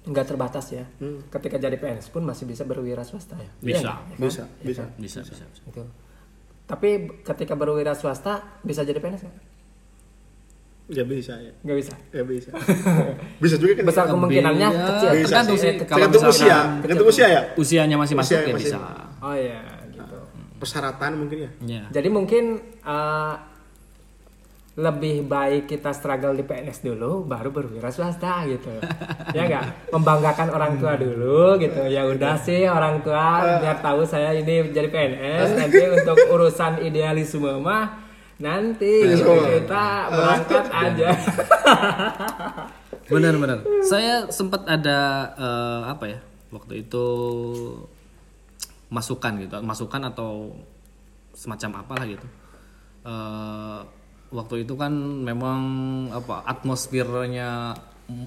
nggak 0.05 0.25
terbatas 0.25 0.65
ya. 0.69 0.83
Ketika 1.27 1.55
jadi 1.57 1.75
PNS 1.75 2.07
pun 2.09 2.21
masih 2.21 2.43
bisa 2.43 2.61
berwira 2.61 3.01
swasta 3.01 3.35
ya. 3.35 3.47
Bisa. 3.57 3.63
Iya 3.63 3.79
nggak? 3.81 3.99
bisa 4.17 4.43
Iya 4.43 4.65
bisa 4.65 4.81
kan? 4.81 4.89
bisa 4.97 5.19
bisa, 5.21 5.43
bisa. 5.43 5.61
Gitu. 5.65 5.83
Tapi 6.65 6.89
ketika 7.23 7.53
berwira 7.53 7.91
swasta 7.91 8.59
bisa 8.61 8.83
jadi 8.83 8.99
PNS 8.99 9.23
nggak? 9.23 9.39
ya 10.87 11.03
bisa 11.03 11.35
ya 11.35 11.51
Nggak 11.61 11.77
bisa. 11.77 11.93
ya 12.09 12.23
bisa 12.23 12.49
bisa 13.43 13.55
juga 13.55 13.75
kan 13.75 13.85
Besar 13.85 14.03
kemungkinannya 14.07 14.67
Iya, 14.69 14.83
kecil. 14.85 15.09
Bisa 15.13 15.27
tergantung 15.27 15.57
sih. 15.57 15.71
kalau 15.77 15.87
tergantung 15.99 16.23
usia 16.25 16.57
tergantung 16.79 17.07
usia 17.07 17.27
ya 17.27 17.41
usianya 17.53 17.95
masih 17.97 18.15
masuk 18.15 18.31
Usia 18.31 18.39
ya 18.41 18.53
masih- 18.55 18.71
bisa 18.71 18.77
Oh 19.19 19.35
iya, 19.35 19.59
gitu. 19.89 20.17
persyaratan 20.55 21.11
mungkin 21.17 21.37
ya 21.37 21.51
ya 21.61 21.83
Jadi 21.91 22.07
mungkin 22.07 22.43
uh, 22.79 23.35
lebih 24.77 25.25
baik 25.25 25.65
kita 25.65 25.89
struggle 25.89 26.37
di 26.37 26.45
PNS 26.45 26.85
dulu, 26.85 27.25
baru 27.25 27.49
berwira 27.49 27.89
swasta 27.89 28.45
gitu. 28.45 28.69
ya 29.37 29.49
nggak? 29.49 29.89
Membanggakan 29.89 30.53
orang 30.53 30.77
tua 30.77 30.93
dulu 30.93 31.57
gitu. 31.57 31.81
Ya 31.89 32.05
udah 32.05 32.37
sih 32.37 32.69
orang 32.69 33.01
tua 33.01 33.57
biar 33.57 33.81
tahu 33.81 34.05
saya 34.05 34.37
ini 34.37 34.69
jadi 34.69 34.85
PNS. 34.93 35.57
Nanti 35.57 35.81
untuk 35.81 36.17
urusan 36.29 36.85
idealisme 36.85 37.57
mah 37.57 38.05
nanti 38.37 39.17
gitu. 39.17 39.33
kita 39.33 40.13
berangkat 40.13 40.65
aja. 40.85 41.09
benar-benar 43.07 43.63
saya 43.87 44.27
sempat 44.27 44.67
ada 44.67 45.31
eh, 45.39 45.81
apa 45.87 46.05
ya 46.11 46.19
waktu 46.51 46.83
itu 46.83 47.05
masukan 48.91 49.39
gitu 49.39 49.63
masukan 49.63 50.11
atau 50.11 50.51
semacam 51.31 51.87
apalah 51.87 52.03
gitu 52.03 52.27
Eh, 53.07 53.79
waktu 54.31 54.67
itu 54.67 54.73
kan 54.75 54.91
memang 55.23 55.61
apa 56.11 56.43
atmosfernya 56.43 57.75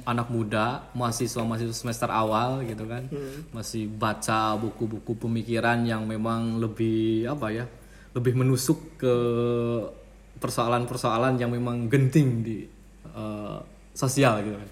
anak 0.05 0.29
muda 0.29 0.93
mahasiswa 0.93 1.41
mahasiswa 1.41 1.73
semester 1.73 2.09
awal 2.13 2.61
gitu 2.69 2.85
kan. 2.85 3.09
Masih 3.53 3.89
baca 3.89 4.57
buku-buku 4.61 5.17
pemikiran 5.17 5.81
yang 5.85 6.05
memang 6.05 6.61
lebih 6.61 7.29
apa 7.29 7.49
ya 7.53 7.65
lebih 8.13 8.35
menusuk 8.37 8.99
ke 9.01 9.15
persoalan-persoalan 10.41 11.37
yang 11.37 11.53
memang 11.53 11.87
genting 11.89 12.43
di 12.45 12.65
eh, 13.13 13.59
sosial 13.95 14.41
gitu 14.45 14.57
kan. 14.57 14.69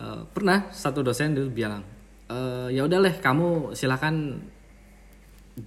Eh, 0.00 0.20
pernah 0.32 0.72
satu 0.72 1.04
dosen 1.04 1.36
dulu 1.36 1.50
bilang 1.52 1.82
"Eh, 2.30 2.68
ya 2.72 2.86
udah 2.86 2.98
leh 3.02 3.14
kamu 3.20 3.74
silakan 3.76 4.38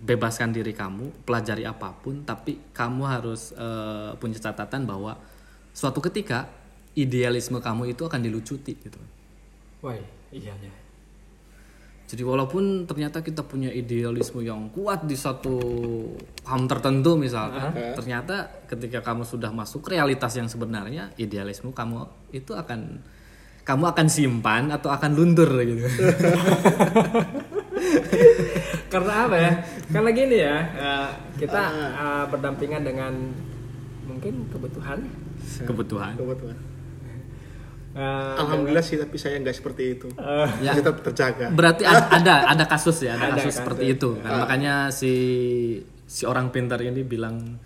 bebaskan 0.01 0.49
diri 0.49 0.73
kamu 0.73 1.25
pelajari 1.27 1.67
apa 1.67 1.93
pun 2.01 2.25
tapi 2.25 2.73
kamu 2.73 3.03
harus 3.05 3.53
eh, 3.53 4.11
punya 4.17 4.41
catatan 4.41 4.89
bahwa 4.89 5.19
suatu 5.73 6.01
ketika 6.01 6.49
idealisme 6.93 7.57
kamu 7.57 7.93
itu 7.97 8.05
akan 8.05 8.21
dilucuti 8.21 8.73
gitu. 8.77 9.01
Wah, 9.81 9.97
iya 10.31 10.53
ya. 10.55 10.73
jadi 12.07 12.23
walaupun 12.23 12.85
ternyata 12.85 13.25
kita 13.25 13.41
punya 13.43 13.73
idealisme 13.73 14.45
yang 14.45 14.69
kuat 14.69 15.05
di 15.09 15.17
satu 15.17 15.57
paham 16.45 16.69
tertentu 16.69 17.17
misalkan 17.17 17.73
ternyata 17.97 18.63
ketika 18.69 19.01
kamu 19.01 19.25
sudah 19.25 19.49
masuk 19.49 19.89
realitas 19.89 20.33
yang 20.37 20.45
sebenarnya 20.45 21.09
idealisme 21.17 21.73
kamu 21.73 22.05
itu 22.31 22.53
akan 22.53 23.01
kamu 23.63 23.83
akan 23.95 24.07
simpan 24.11 24.69
atau 24.69 24.91
akan 24.91 25.11
luntur 25.15 25.49
gitu 25.63 25.87
Karena 28.91 29.13
apa 29.25 29.35
ya? 29.35 29.51
Karena 29.89 30.09
gini 30.11 30.37
ya, 30.37 30.57
uh, 30.73 31.09
kita 31.35 31.61
uh, 31.93 32.25
berdampingan 32.27 32.81
dengan 32.81 33.13
mungkin 34.03 34.47
kebutuhan. 34.49 34.99
kebutuhan. 35.65 36.13
Kebetulan 36.15 36.57
Uh, 37.93 38.33
alhamdulillah 38.41 38.81
sih 38.81 38.97
tapi 38.97 39.21
saya 39.21 39.37
nggak 39.37 39.53
seperti 39.53 39.93
itu. 39.93 40.09
Uh, 40.17 40.49
Ya. 40.65 40.73
kita 40.73 40.89
tetap 40.89 41.05
terjaga. 41.05 41.53
Berarti 41.53 41.85
ad- 41.85 42.09
ada 42.09 42.49
ada 42.49 42.65
kasus 42.65 43.05
ya 43.05 43.13
ada, 43.13 43.29
Ada 43.29 43.37
kasus 43.37 43.53
kasus. 43.53 43.57
seperti 43.61 43.83
itu. 43.93 44.09
Kan 44.17 44.33
makanya 44.41 44.89
si 44.89 45.13
si 46.09 46.25
orang 46.25 46.49
pintar 46.49 46.81
ini 46.81 47.05
bilang 47.05 47.61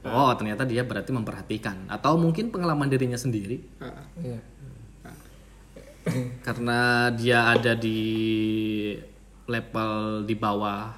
oh 0.00 0.32
ternyata 0.32 0.64
dia 0.64 0.80
berarti 0.80 1.12
memperhatikan. 1.12 1.92
Atau 1.92 2.16
mungkin 2.16 2.48
pengalaman 2.48 2.88
dirinya 2.88 3.20
sendiri. 3.20 3.60
Ah, 3.84 4.00
iya. 4.24 4.40
karena 6.40 7.12
dia 7.12 7.52
ada 7.52 7.76
di 7.76 8.00
level 9.50 10.22
di 10.22 10.38
bawah 10.38 10.94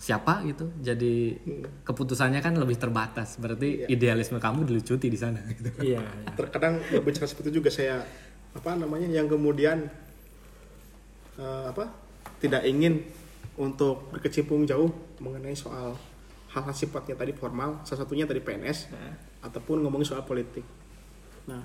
siapa 0.00 0.44
gitu. 0.48 0.72
Jadi 0.80 1.36
keputusannya 1.84 2.40
kan 2.40 2.56
lebih 2.56 2.76
terbatas. 2.80 3.36
Berarti 3.36 3.88
idealisme 3.88 4.36
kamu 4.40 4.68
dilucuti 4.68 5.08
di 5.08 5.18
sana 5.20 5.40
gitu. 5.48 5.72
Iya, 5.80 6.00
iya. 6.00 6.32
terkadang 6.36 6.80
berbicara 6.92 7.28
seperti 7.28 7.52
itu 7.52 7.64
juga 7.64 7.72
saya 7.72 8.04
apa 8.50 8.74
namanya 8.74 9.06
yang 9.08 9.30
kemudian 9.30 9.86
eh, 11.38 11.64
apa 11.68 11.92
tidak 12.40 12.64
ingin 12.66 13.04
untuk 13.60 14.08
berkecimpung 14.10 14.64
jauh 14.64 14.88
mengenai 15.20 15.52
soal 15.52 15.94
hal-hal 16.50 16.74
sifatnya 16.74 17.14
tadi 17.14 17.30
formal 17.30 17.84
salah 17.86 18.02
satunya 18.02 18.26
tadi 18.26 18.42
PNS 18.42 18.90
ataupun 19.44 19.84
ngomongin 19.84 20.08
soal 20.08 20.24
politik. 20.24 20.64
Nah 21.46 21.62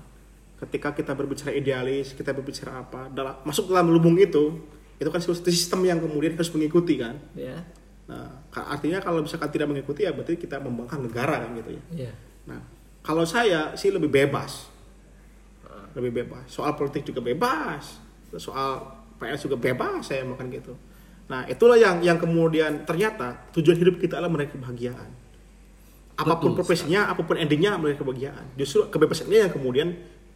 ketika 0.55 0.95
kita 0.95 1.11
berbicara 1.11 1.51
idealis 1.51 2.15
kita 2.15 2.31
berbicara 2.31 2.83
apa 2.83 3.11
dalam 3.11 3.43
masuk 3.43 3.71
dalam 3.71 3.91
lubung 3.91 4.15
itu 4.15 4.59
itu 4.95 5.09
kan 5.11 5.19
sistem 5.19 5.81
yang 5.83 5.99
kemudian 5.99 6.33
harus 6.35 6.51
mengikuti 6.55 6.99
kan 6.99 7.15
Iya. 7.35 7.59
nah 8.05 8.29
artinya 8.69 9.01
kalau 9.01 9.25
misalkan 9.25 9.49
tidak 9.49 9.67
mengikuti 9.67 10.05
ya 10.05 10.13
berarti 10.13 10.37
kita 10.37 10.61
membangkang 10.61 11.03
negara 11.03 11.41
kan 11.45 11.51
gitu 11.57 11.75
ya 11.75 11.83
Iya. 12.05 12.13
Nah, 12.45 12.61
kalau 13.01 13.25
saya 13.25 13.73
sih 13.73 13.89
lebih 13.89 14.09
bebas. 14.09 14.69
Lebih 15.97 16.11
bebas. 16.23 16.45
Soal 16.45 16.77
politik 16.77 17.07
juga 17.07 17.23
bebas. 17.25 17.97
Soal 18.37 18.83
PS 19.17 19.47
juga 19.47 19.57
bebas 19.57 20.05
saya 20.05 20.27
makan 20.27 20.51
gitu. 20.51 20.75
Nah, 21.25 21.47
itulah 21.49 21.79
yang 21.79 22.03
yang 22.05 22.19
kemudian 22.21 22.85
ternyata 22.85 23.49
tujuan 23.55 23.79
hidup 23.79 23.97
kita 23.97 24.19
adalah 24.21 24.29
meraih 24.29 24.51
kebahagiaan. 24.53 25.09
Apa 26.15 26.37
pun 26.37 26.53
Betul 26.53 26.61
profesinya, 26.61 27.09
apa 27.09 27.25
pun 27.25 27.35
endingnya 27.39 27.79
meraih 27.79 27.97
kebahagiaan. 27.97 28.53
Justru 28.59 28.85
kebebasan 28.93 29.31
ini 29.31 29.47
yang 29.47 29.53
kemudian 29.55 29.87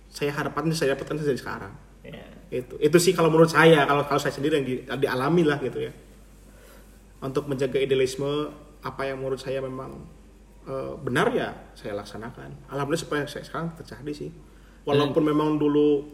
saya 0.09 0.33
harapkan 0.33 0.65
saya 0.73 0.95
dapatkan 0.97 1.21
dari 1.21 1.37
sekarang. 1.37 1.73
Iya. 2.01 2.38
Itu 2.49 2.75
itu 2.81 2.97
sih 2.97 3.13
kalau 3.13 3.29
menurut 3.29 3.53
saya, 3.53 3.85
kalau 3.85 4.03
kalau 4.09 4.21
saya 4.21 4.33
sendiri 4.33 4.61
yang 4.61 4.67
di, 4.67 4.75
dialami 5.05 5.45
lah 5.45 5.57
gitu 5.61 5.79
ya. 5.85 5.93
Untuk 7.21 7.45
menjaga 7.45 7.77
idealisme 7.77 8.49
apa 8.81 9.01
yang 9.05 9.21
menurut 9.21 9.39
saya 9.39 9.61
memang 9.61 10.01
eh, 10.65 10.93
benar 10.99 11.29
ya 11.31 11.53
saya 11.77 11.93
laksanakan. 11.97 12.73
Alhamdulillah 12.73 13.05
supaya 13.05 13.23
saya 13.29 13.45
sekarang 13.45 13.73
terjadi 13.77 14.11
sih. 14.11 14.29
Walaupun 14.83 15.23
memang 15.23 15.61
dulu 15.61 16.09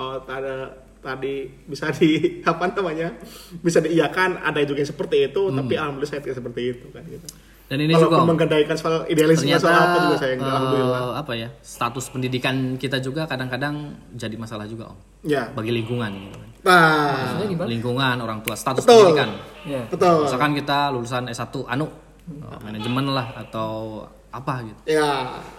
eh, 0.00 0.18
ada 0.26 0.86
tadi 1.06 1.46
bisa 1.70 1.94
di 1.94 2.18
apa 2.50 2.74
namanya 2.74 3.14
bisa 3.62 3.78
diiyakan 3.78 4.42
ada 4.42 4.58
juga 4.66 4.82
yang 4.82 4.90
seperti 4.90 5.30
itu 5.30 5.42
tapi 5.54 5.78
alhamdulillah 5.78 6.10
saya 6.10 6.22
tidak 6.24 6.42
seperti 6.42 6.62
itu 6.74 6.86
kan 6.90 7.06
gitu 7.06 7.26
Dan 7.66 7.78
ini 7.80 7.92
Kalau 7.92 8.06
juga 8.06 8.16
Om, 8.16 8.26
menggadaikan 8.30 8.76
soal 8.76 9.02
idealisme 9.06 9.42
ternyata 9.42 9.58
soal 9.60 9.74
apa 9.76 9.98
juga 10.00 10.16
saya 10.16 10.32
enggak 10.32 10.46
eh, 10.46 10.54
alhamdulillah. 10.54 11.02
apa 11.16 11.32
ya 11.34 11.48
status 11.58 12.04
pendidikan 12.08 12.56
kita 12.76 12.96
juga 12.98 13.26
kadang-kadang 13.26 13.74
jadi 14.12 14.34
masalah 14.34 14.64
juga 14.64 14.86
om 14.86 14.98
Ya. 15.20 15.50
bagi 15.50 15.74
lingkungan 15.74 16.06
gitu 16.14 16.36
kan. 16.36 16.50
Nah, 16.62 17.42
lingkungan 17.64 18.16
orang 18.16 18.38
tua 18.40 18.54
status 18.54 18.82
Betul. 18.82 19.10
pendidikan 19.10 19.30
Ya. 19.64 19.82
betul. 19.84 20.22
misalkan 20.22 20.54
kita 20.54 20.78
lulusan 20.88 21.26
S1 21.26 21.50
anu 21.64 21.90
eh, 22.28 22.58
manajemen 22.62 23.06
lah 23.08 23.34
atau 23.36 24.06
apa 24.30 24.62
gitu 24.62 24.80
Ya. 24.86 25.10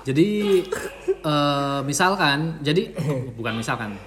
jadi 0.04 0.28
eh, 1.10 1.80
misalkan 1.84 2.60
jadi 2.62 2.88
bukan 3.34 3.54
misalkan 3.58 4.00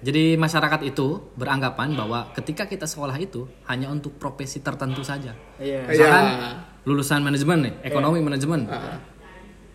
jadi 0.00 0.34
masyarakat 0.34 0.82
itu 0.84 1.20
beranggapan 1.34 1.94
bahwa 1.94 2.32
ketika 2.32 2.64
kita 2.64 2.84
sekolah 2.84 3.14
itu 3.14 3.44
hanya 3.66 3.86
untuk 3.86 4.16
profesi 4.16 4.58
tertentu 4.58 5.04
saja 5.04 5.36
Iya. 5.58 5.84
misalkan 5.84 6.24
Ya. 6.26 6.50
Lulusan 6.82 7.22
manajemen 7.22 7.58
nih 7.70 7.74
ekonomi 7.86 8.18
manajemen. 8.22 8.66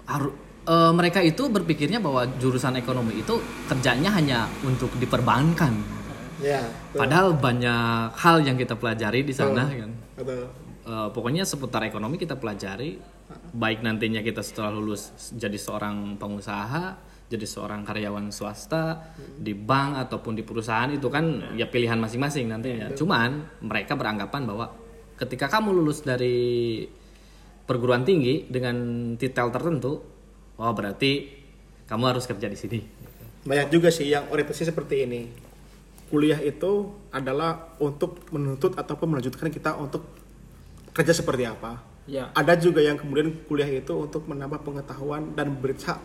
Haru- 0.08 0.36
eh, 0.68 0.92
mereka 0.96 1.20
itu 1.24 1.48
berpikirnya 1.48 2.00
bahwa 2.04 2.28
jurusan 2.40 2.76
ekonomi 2.80 3.20
itu 3.24 3.40
kerjanya 3.68 4.12
hanya 4.16 4.40
untuk 4.64 4.92
diperbankan. 5.00 6.00
Ya. 6.38 6.62
betul. 6.62 7.02
padahal 7.02 7.28
banyak 7.34 8.14
hal 8.14 8.46
yang 8.46 8.62
kita 8.62 8.78
pelajari 8.78 9.26
di 9.26 9.34
sana 9.34 9.66
kan. 9.74 9.90
Betul. 10.14 10.46
Eh, 10.86 11.10
pokoknya 11.10 11.44
seputar 11.44 11.82
ekonomi 11.84 12.22
kita 12.22 12.38
pelajari 12.38 13.18
baik 13.58 13.84
nantinya 13.84 14.24
kita 14.24 14.40
setelah 14.40 14.72
lulus 14.72 15.12
jadi 15.36 15.58
seorang 15.60 16.16
pengusaha 16.16 16.96
jadi 17.28 17.44
seorang 17.44 17.84
karyawan 17.84 18.32
swasta 18.32 19.12
di 19.36 19.52
bank 19.52 20.00
ataupun 20.08 20.32
di 20.40 20.48
perusahaan 20.48 20.88
itu 20.88 21.12
kan 21.12 21.58
ya 21.60 21.68
pilihan 21.68 22.00
masing-masing 22.00 22.48
nantinya. 22.48 22.88
Cuman 22.96 23.60
mereka 23.60 24.00
beranggapan 24.00 24.48
bahwa 24.48 24.72
ketika 25.18 25.50
kamu 25.50 25.74
lulus 25.74 26.06
dari 26.06 26.86
perguruan 27.68 28.08
tinggi 28.08 28.48
dengan 28.48 28.78
titel 29.20 29.52
tertentu 29.52 30.00
oh 30.58 30.74
berarti 30.74 31.36
kamu 31.90 32.04
harus 32.16 32.30
kerja 32.30 32.48
di 32.48 32.58
sini 32.58 32.80
Banyak 33.48 33.72
juga 33.72 33.88
sih 33.88 34.12
yang 34.12 34.28
orientasi 34.28 34.68
seperti 34.68 35.08
ini. 35.08 35.32
Kuliah 36.12 36.40
itu 36.44 36.92
adalah 37.16 37.80
untuk 37.80 38.28
menuntut 38.36 38.76
ataupun 38.76 39.16
melanjutkan 39.16 39.48
kita 39.48 39.80
untuk 39.80 40.04
kerja 40.92 41.16
seperti 41.16 41.48
apa. 41.48 41.80
Ya. 42.08 42.32
Ada 42.36 42.60
juga 42.60 42.84
yang 42.84 43.00
kemudian 43.00 43.48
kuliah 43.48 43.68
itu 43.68 43.92
untuk 43.96 44.28
menambah 44.28 44.64
pengetahuan 44.64 45.32
dan 45.36 45.56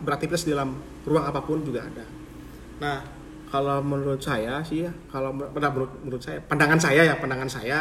beraktivitas 0.02 0.46
di 0.46 0.54
dalam 0.54 0.78
ruang 1.02 1.26
apa 1.26 1.42
pun 1.42 1.62
juga 1.66 1.86
ada. 1.86 2.06
Nah, 2.82 2.98
kalau 3.50 3.78
menurut 3.82 4.22
saya 4.22 4.62
sih 4.62 4.86
ya, 4.86 4.90
kalau 5.10 5.34
men- 5.34 5.50
menurut, 5.50 5.90
menurut 6.02 6.22
saya, 6.22 6.42
pandangan 6.42 6.78
saya 6.78 7.06
ya, 7.06 7.14
pandangan 7.18 7.50
saya 7.50 7.78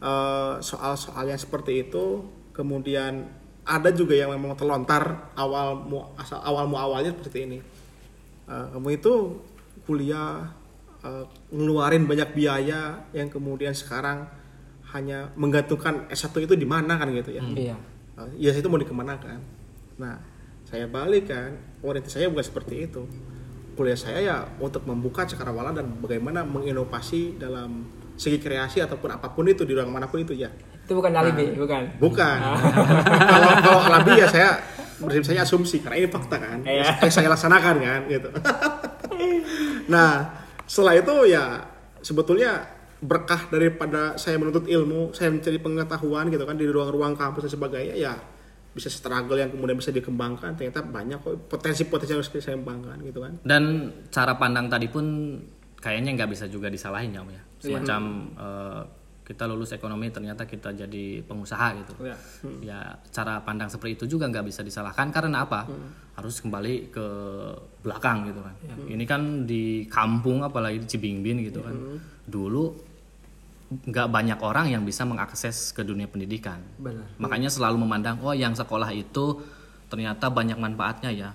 eh, 0.00 0.54
soal-soal 0.62 1.28
yang 1.28 1.40
seperti 1.40 1.86
itu, 1.88 2.24
kemudian 2.56 3.28
ada 3.64 3.90
juga 3.92 4.12
yang 4.12 4.32
memang 4.32 4.56
terlontar 4.56 5.32
awal 5.34 5.78
mu 5.88 6.04
asal 6.20 6.40
awal 6.44 6.68
mu 6.68 6.76
awalnya 6.78 7.14
seperti 7.14 7.46
ini. 7.46 7.58
Eh, 8.50 8.66
kamu 8.74 8.88
itu 8.98 9.42
kuliah 9.84 10.50
eh, 11.04 11.24
ngeluarin 11.52 12.06
banyak 12.08 12.30
biaya 12.32 13.04
yang 13.14 13.28
kemudian 13.30 13.76
sekarang 13.76 14.26
hanya 14.94 15.34
menggantungkan 15.34 16.06
S1 16.06 16.46
itu 16.46 16.54
di 16.54 16.66
mana 16.68 16.94
kan 16.94 17.10
gitu 17.10 17.34
ya. 17.34 17.42
Iya. 17.42 17.76
Uh, 18.14 18.30
ya 18.38 18.54
itu 18.54 18.70
mau 18.70 18.78
dikemanakan 18.78 19.42
nah 19.98 20.22
saya 20.62 20.86
balik 20.86 21.34
kan 21.34 21.58
orientasi 21.82 22.22
saya 22.22 22.30
bukan 22.30 22.46
seperti 22.46 22.86
itu 22.86 23.02
kuliah 23.74 23.98
saya 23.98 24.18
ya 24.22 24.36
untuk 24.62 24.86
membuka 24.86 25.26
cakrawala 25.26 25.74
dan 25.74 25.98
bagaimana 25.98 26.46
menginovasi 26.46 27.42
dalam 27.42 27.90
segi 28.14 28.38
kreasi 28.38 28.78
ataupun 28.78 29.10
apa 29.10 29.30
pun 29.34 29.46
itu 29.46 29.66
di 29.66 29.74
ruang 29.74 29.90
mana 29.90 30.06
pun 30.06 30.22
itu 30.22 30.34
ya 30.34 30.50
Itu 30.84 30.92
bukan 30.94 31.10
alibi, 31.16 31.56
bukan. 31.56 31.96
bukan. 31.96 32.38
Kalau 33.32 33.50
kalau 33.64 33.80
alabi 33.88 34.20
ya 34.20 34.28
saya 34.28 34.60
prinsip 35.00 35.32
saya 35.32 35.42
asumsi 35.48 35.80
karena 35.80 36.04
ini 36.04 36.08
fakta 36.12 36.36
kan. 36.36 36.60
Yang 36.62 37.12
saya 37.12 37.32
laksanakan 37.32 37.74
kan 37.80 38.00
gitu. 38.06 38.28
Nah 39.92 40.32
setelah 40.64 40.96
itu 40.96 41.14
ya 41.28 41.60
sebetulnya 42.00 42.68
berkah 43.04 43.52
daripada 43.52 44.16
saya 44.16 44.40
menuntut 44.40 44.64
ilmu 44.64 45.12
saya 45.12 45.28
mencari 45.28 45.60
pengetahuan 45.60 46.32
gitu 46.32 46.44
kan 46.48 46.56
di 46.56 46.64
ruang-ruang 46.64 47.12
kampus 47.16 47.48
dan 47.48 47.52
sebagainya 47.52 47.96
ya 48.00 48.14
bisa 48.74 48.90
struggle 48.90 49.38
yang 49.38 49.54
kemudian 49.54 49.78
bisa 49.78 49.94
dikembangkan. 49.94 50.58
Ternyata 50.58 50.82
banyak 50.82 51.22
kok 51.22 51.46
potensi-potensi 51.46 52.10
yang 52.10 52.20
harus 52.20 52.30
saya 52.42 52.58
kembangkan 52.58 52.96
gitu 53.06 53.22
kan. 53.22 53.32
Dan 53.46 53.62
cara 54.10 54.34
pandang 54.34 54.66
tadi 54.66 54.90
pun 54.90 55.04
kayaknya 55.84 56.16
nggak 56.16 56.30
bisa 56.32 56.48
juga 56.48 56.72
disalahin 56.72 57.12
ya 57.12 57.20
om 57.20 57.28
ya. 57.28 57.42
Semacam 57.60 58.02
eh, 58.32 58.82
kita 59.24 59.48
lulus 59.48 59.72
ekonomi 59.72 60.12
ternyata 60.12 60.44
kita 60.44 60.72
jadi 60.72 61.24
pengusaha 61.24 61.68
gitu. 61.80 61.92
Iya. 62.04 62.16
ya 62.60 62.78
cara 63.08 63.40
pandang 63.40 63.72
seperti 63.72 63.96
itu 64.00 64.16
juga 64.16 64.28
nggak 64.28 64.44
bisa 64.48 64.60
disalahkan 64.64 65.12
karena 65.12 65.44
apa? 65.44 65.68
Harus 66.16 66.40
kembali 66.44 66.92
ke 66.92 67.06
belakang 67.84 68.28
gitu 68.32 68.40
kan. 68.40 68.54
Ini 68.88 69.04
kan 69.04 69.44
di 69.44 69.88
kampung 69.88 70.40
apalagi 70.44 70.84
di 70.84 70.88
Cibingbin 70.88 71.40
gitu 71.44 71.60
kan. 71.60 71.76
Dulu 72.24 72.92
nggak 73.74 74.08
banyak 74.12 74.38
orang 74.44 74.70
yang 74.70 74.84
bisa 74.84 75.08
mengakses 75.08 75.72
ke 75.72 75.80
dunia 75.84 76.08
pendidikan. 76.08 76.60
Benar. 76.78 77.16
makanya 77.16 77.48
selalu 77.48 77.80
memandang 77.80 78.20
oh 78.20 78.36
yang 78.36 78.52
sekolah 78.52 78.92
itu 78.92 79.40
ternyata 79.88 80.28
banyak 80.28 80.60
manfaatnya 80.60 81.10
ya. 81.12 81.30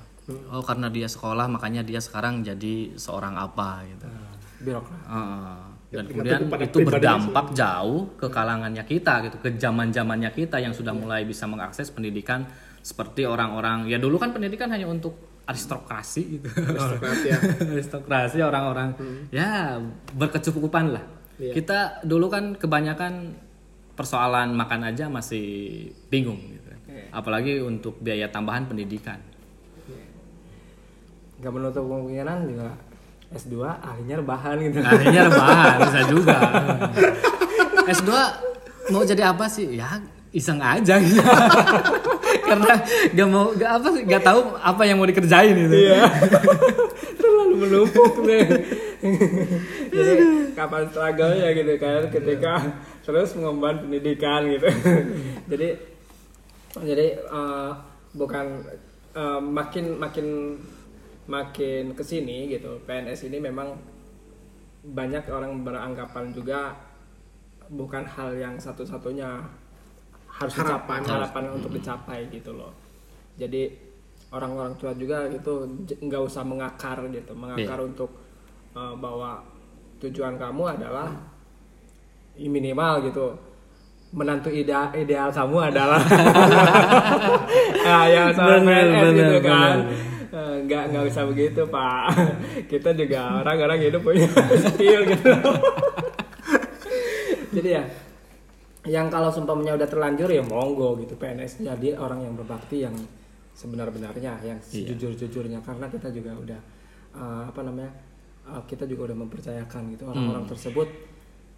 Oh 0.54 0.62
karena 0.62 0.94
dia 0.94 1.10
sekolah 1.10 1.50
makanya 1.50 1.82
dia 1.82 1.98
sekarang 1.98 2.46
jadi 2.46 2.94
seorang 3.02 3.34
apa 3.34 3.82
gitu 3.90 4.06
Birokrat. 4.60 5.02
Heeh. 5.08 5.60
dan 5.90 6.06
Ya, 6.06 6.06
kemudian 6.06 6.38
tergantung 6.46 6.50
pada 6.54 6.66
itu 6.70 6.78
berdampak 6.86 7.46
jauh 7.58 8.00
ke 8.14 8.28
kalangannya 8.30 8.84
kita 8.86 9.14
gitu 9.26 9.38
ke 9.42 9.50
zaman 9.58 9.90
zamannya 9.90 10.30
kita 10.30 10.62
yang 10.62 10.70
sudah 10.70 10.94
mulai 10.94 11.26
bisa 11.26 11.50
mengakses 11.50 11.90
pendidikan 11.90 12.46
seperti 12.86 13.26
orang-orang 13.26 13.90
ya 13.90 13.98
dulu 13.98 14.22
kan 14.22 14.30
pendidikan 14.30 14.70
hanya 14.70 14.86
untuk 14.86 15.18
aristokrasi 15.50 16.22
gitu 16.38 16.46
Aristokrat 16.46 17.20
ya. 17.26 17.38
aristokrasi 17.74 18.38
orang-orang 18.38 18.90
ya 19.34 19.82
berkecukupan 20.14 20.94
lah 20.94 21.06
Iya. 21.40 21.56
kita 21.56 21.80
dulu 22.04 22.28
kan 22.28 22.52
kebanyakan 22.54 23.32
persoalan 23.96 24.52
makan 24.54 24.92
aja 24.92 25.08
masih 25.08 25.88
bingung 26.12 26.36
gitu 26.36 26.70
apalagi 27.10 27.64
untuk 27.64 27.96
biaya 27.98 28.30
tambahan 28.30 28.68
pendidikan 28.68 29.18
Gak 31.40 31.56
menutup 31.56 31.88
kemungkinan 31.88 32.38
juga 32.52 32.76
S2 33.30 33.62
ahlinya 33.62 34.16
rebahan 34.26 34.58
gitu. 34.58 34.82
akhirnya 34.82 35.30
rebahan 35.30 35.78
bisa 35.86 36.02
juga 36.10 36.38
S2 37.98 38.12
mau 38.90 39.06
jadi 39.06 39.30
apa 39.30 39.46
sih 39.46 39.78
ya 39.78 40.02
iseng 40.34 40.62
aja 40.62 40.98
gitu 41.02 41.22
karena 42.50 42.74
gak 43.14 43.28
mau 43.30 43.50
gak 43.54 43.72
apa 43.82 43.88
sih 43.98 44.02
gak 44.06 44.24
tahu 44.26 44.40
apa 44.62 44.82
yang 44.86 44.98
mau 45.02 45.10
dikerjain 45.10 45.54
gitu 45.58 45.78
Terlalu 47.20 47.56
menumpuk 47.66 48.14
deh. 48.24 48.48
Jadi 49.92 50.14
kapan 50.56 50.84
struggle 50.88 51.34
ya 51.36 51.50
gitu 51.52 51.74
kan 51.82 52.02
ketika 52.14 52.54
terus 53.04 53.34
mengemban 53.36 53.82
pendidikan 53.84 54.46
gitu. 54.48 54.70
jadi 55.50 55.70
jadi 56.78 57.08
eh, 57.20 57.72
bukan 58.14 58.46
eh, 59.18 59.42
makin 59.42 59.86
makin 59.98 60.28
makin 61.30 61.94
ke 61.94 62.02
sini 62.02 62.50
gitu. 62.50 62.82
PNS 62.90 63.30
ini 63.30 63.38
memang 63.38 63.78
banyak 64.82 65.30
orang 65.30 65.62
beranggapan 65.62 66.34
juga 66.34 66.74
bukan 67.70 68.02
hal 68.02 68.34
yang 68.34 68.58
satu-satunya 68.58 69.38
harus 70.26 70.56
Harapan. 70.58 71.06
dicapai 71.06 71.14
harapan 71.14 71.44
untuk 71.54 71.72
dicapai 71.78 72.20
gitu 72.34 72.58
loh. 72.58 72.74
Jadi 73.38 73.70
orang-orang 74.34 74.74
tua 74.82 74.92
juga 74.98 75.30
gitu 75.30 75.70
nggak 76.02 76.22
usah 76.26 76.42
mengakar 76.42 76.98
gitu. 77.14 77.32
Mengakar 77.38 77.78
untuk 77.86 78.10
uh, 78.74 78.98
bahwa 78.98 79.46
tujuan 80.02 80.34
kamu 80.40 80.80
adalah 80.82 81.14
minimal 82.40 83.04
gitu 83.04 83.36
menantu 84.10 84.50
ide- 84.50 84.94
ideal 84.96 85.30
kamu 85.30 85.70
adalah 85.70 86.02
nah, 87.86 88.06
yang 88.10 88.34
seorang 88.34 88.64
PNS 88.66 89.08
gitu 89.14 89.38
kan. 89.46 89.78
bener. 89.86 90.19
Nggak 90.32 90.84
nggak 90.90 91.04
usah 91.06 91.24
begitu 91.26 91.66
pak. 91.66 92.14
Kita 92.72 92.94
juga 92.94 93.42
orang-orang 93.42 93.80
hidup 93.82 94.02
punya 94.02 94.30
skill 94.66 95.02
gitu. 95.06 95.32
Jadi 97.56 97.70
ya 97.72 97.84
yang 98.88 99.08
kalau 99.08 99.28
sumpahnya 99.28 99.76
udah 99.76 99.86
terlanjur 99.86 100.30
ya 100.30 100.40
monggo 100.40 100.96
gitu 100.98 101.14
PNS 101.14 101.60
jadi 101.60 102.00
orang 102.00 102.24
yang 102.24 102.34
berbakti 102.34 102.80
yang 102.80 102.96
sebenar-benarnya 103.52 104.40
yang 104.40 104.56
Iya. 104.64 104.96
sejujur-jujurnya. 104.96 105.60
Karena 105.60 105.86
kita 105.88 106.10
juga 106.10 106.32
udah 106.34 106.60
eh, 107.12 107.44
apa 107.46 107.60
namanya 107.60 107.92
eh, 108.48 108.62
kita 108.66 108.86
juga 108.86 109.12
udah 109.12 109.18
mempercayakan 109.20 109.82
gitu 109.94 110.04
orang-orang 110.06 110.46
Hmm. 110.46 110.52
tersebut 110.54 110.88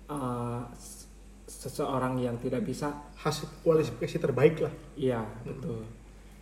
eh, 0.08 0.62
s- 0.74 1.06
seseorang 1.46 2.18
yang 2.18 2.40
tidak 2.40 2.64
bisa 2.64 2.90
hasil 3.16 3.52
kualifikasi 3.62 4.18
terbaik 4.18 4.60
lah. 4.60 4.74
Iya 4.96 5.22
betul 5.44 5.84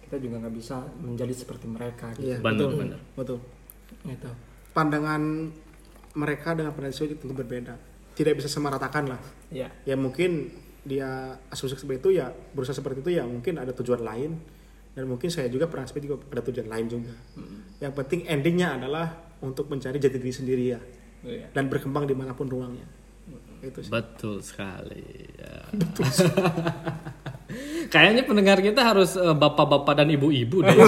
kita 0.10 0.18
juga 0.18 0.41
nggak 0.41 0.55
bisa 0.57 0.82
menjadi 0.97 1.34
seperti 1.38 1.70
mereka 1.70 2.10
gitu, 2.18 2.34
Iya, 2.34 2.38
Benar, 2.41 2.49
betul 2.57 2.70
benar. 2.76 2.99
betul 3.14 3.38
gitu. 4.03 4.30
pandangan 4.72 5.22
mereka 6.12 6.57
dengan 6.57 6.74
pandangan 6.74 6.97
saya 6.97 7.14
tentu 7.14 7.32
berbeda 7.32 7.74
tidak 8.14 8.34
bisa 8.36 8.49
samaratakan 8.49 9.05
lah 9.05 9.22
Iya. 9.53 9.70
ya 9.86 9.93
mungkin 9.93 10.49
dia 10.82 11.05
asumsi 11.47 11.78
seperti 11.78 12.01
itu 12.01 12.10
ya 12.18 12.28
berusaha 12.51 12.74
seperti 12.74 12.99
itu 12.99 13.12
ya 13.14 13.24
mungkin 13.24 13.62
ada 13.62 13.70
tujuan 13.72 14.01
lain 14.01 14.32
dan 14.89 15.05
mungkin 15.05 15.30
saya 15.30 15.45
juga 15.45 15.70
pernah 15.70 15.86
seperti 15.86 16.10
itu 16.10 16.18
ada 16.18 16.41
tujuan 16.41 16.66
lain 16.68 16.86
juga. 16.89 17.14
Yang 17.78 17.93
penting 17.93 18.20
endingnya 18.26 18.76
adalah 18.76 19.07
untuk 19.39 19.70
mencari 19.70 19.95
jati 19.95 20.18
diri 20.18 20.34
sendiri 20.34 20.64
ya 20.66 20.80
Iya. 21.22 21.47
dan 21.53 21.70
berkembang 21.70 22.03
di 22.03 22.18
mana 22.18 22.34
pun 22.34 22.49
ruangnya. 22.49 22.84
Itu 23.62 23.86
sih. 23.86 23.91
Betul 23.93 24.41
sekali. 24.41 25.30
Ya. 25.38 25.68
Kayaknya 27.89 28.23
pendengar 28.23 28.57
kita 28.59 28.81
harus 28.83 29.13
eh, 29.13 29.33
bapak-bapak 29.33 29.93
dan 29.95 30.07
ibu-ibu 30.07 30.61
deh. 30.61 30.77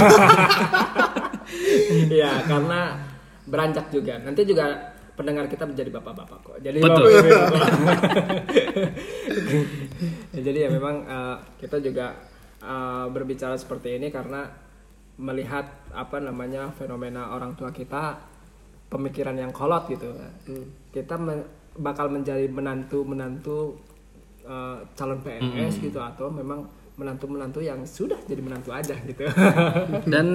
Iya, 1.92 2.48
karena 2.48 2.96
beranjak 3.44 3.92
juga. 3.92 4.16
Nanti 4.18 4.46
juga 4.46 4.72
pendengar 5.14 5.46
kita 5.46 5.68
menjadi 5.68 5.92
bapak-bapak 5.92 6.38
kok. 6.42 6.58
Jadi 6.60 6.80
Betul. 6.80 7.12
bapak- 7.12 7.72
ibu- 9.28 9.70
Ya, 10.32 10.40
jadi 10.42 10.60
ya 10.62 10.70
memang 10.72 10.96
eh, 11.04 11.36
kita 11.60 11.78
juga 11.80 12.16
eh, 12.58 13.06
berbicara 13.08 13.56
seperti 13.56 13.98
ini 13.98 14.08
karena 14.08 14.48
melihat 15.18 15.68
apa 15.92 16.18
namanya 16.18 16.72
fenomena 16.72 17.36
orang 17.36 17.54
tua 17.54 17.70
kita 17.70 18.16
pemikiran 18.88 19.36
yang 19.36 19.52
kolot 19.52 19.88
gitu. 19.88 20.08
Kita 20.90 21.16
me- 21.16 21.48
bakal 21.74 22.08
menjadi 22.08 22.48
menantu-menantu 22.48 23.76
eh, 24.42 24.78
calon 24.94 25.20
PNS 25.20 25.80
gitu 25.82 26.00
atau 26.00 26.30
memang 26.30 26.64
menantu-menantu 27.02 27.66
yang 27.66 27.82
sudah 27.82 28.22
jadi 28.30 28.38
menantu 28.46 28.70
aja 28.70 28.94
gitu. 29.02 29.26
Dan 30.14 30.28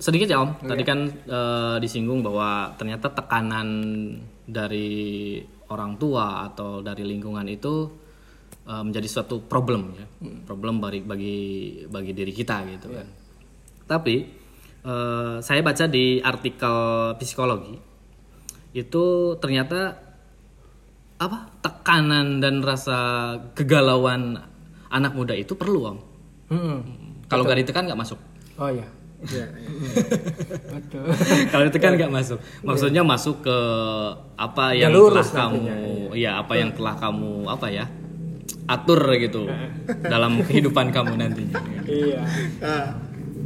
sedikit 0.00 0.32
ya 0.32 0.40
Om, 0.40 0.64
tadi 0.64 0.82
kan 0.82 1.04
eh, 1.12 1.76
disinggung 1.84 2.24
bahwa 2.24 2.72
ternyata 2.80 3.12
tekanan 3.12 3.68
dari 4.48 5.36
orang 5.68 6.00
tua 6.00 6.48
atau 6.48 6.80
dari 6.80 7.04
lingkungan 7.04 7.44
itu 7.52 7.92
eh, 8.64 8.82
menjadi 8.82 9.04
suatu 9.04 9.44
problem 9.44 9.92
ya, 9.92 10.06
problem 10.48 10.80
bagi 10.80 11.04
bagi 11.04 11.38
bagi 11.84 12.12
diri 12.16 12.32
kita 12.32 12.64
gitu 12.64 12.88
kan. 12.96 13.08
Tapi 13.84 14.16
eh, 14.88 15.36
saya 15.44 15.60
baca 15.60 15.84
di 15.84 16.16
artikel 16.24 16.76
psikologi 17.20 17.76
itu 18.72 19.04
ternyata 19.40 20.06
apa 21.16 21.48
tekanan 21.64 22.44
dan 22.44 22.60
rasa 22.60 22.98
kegalauan 23.56 24.36
anak 24.92 25.12
muda 25.16 25.32
itu 25.32 25.56
perlu 25.56 25.80
Om. 25.84 25.98
Hmm. 26.46 26.78
Kalau 27.26 27.42
nggak 27.42 27.58
ditekan 27.62 27.86
nggak 27.86 27.98
masuk. 27.98 28.18
Oh 28.56 28.70
ya. 28.70 28.86
Ya, 29.26 29.48
ya. 29.48 29.72
Betul. 30.76 31.08
Kalau 31.48 31.64
itu 31.66 31.78
kan 31.80 31.92
nggak 31.96 32.12
masuk. 32.12 32.38
Maksudnya 32.62 33.02
masuk 33.02 33.42
ke 33.42 33.58
apa 34.36 34.76
yang 34.76 34.92
Ya, 34.92 35.00
telah 35.00 35.24
kamu, 35.24 35.56
nantinya, 35.56 35.76
iya 36.12 36.30
apa 36.36 36.52
yang 36.54 36.70
telah 36.76 36.94
kamu 36.94 37.48
apa 37.48 37.66
ya 37.72 37.84
atur 38.66 38.98
gitu 39.16 39.46
dalam 40.04 40.42
kehidupan 40.42 40.90
kamu 40.92 41.16
nantinya. 41.16 41.58
iya. 41.88 42.22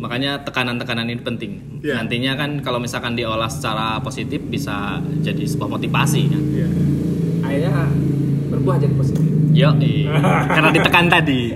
Makanya 0.00 0.40
tekanan-tekanan 0.42 1.06
ini 1.06 1.20
penting. 1.20 1.52
Iya. 1.84 2.00
Nantinya 2.02 2.32
kan 2.34 2.50
kalau 2.60 2.80
misalkan 2.80 3.14
diolah 3.14 3.48
secara 3.48 4.00
positif 4.00 4.40
bisa 4.42 4.96
jadi 5.20 5.44
sebuah 5.44 5.76
motivasi 5.76 6.20
kan. 6.28 6.42
ya. 6.56 6.68
Akhirnya 7.44 7.74
berbuah 8.50 8.76
jadi 8.80 8.94
positif. 8.96 9.24
Yo, 9.50 9.70
karena 10.46 10.70
ditekan 10.70 11.06
tadi. 11.10 11.50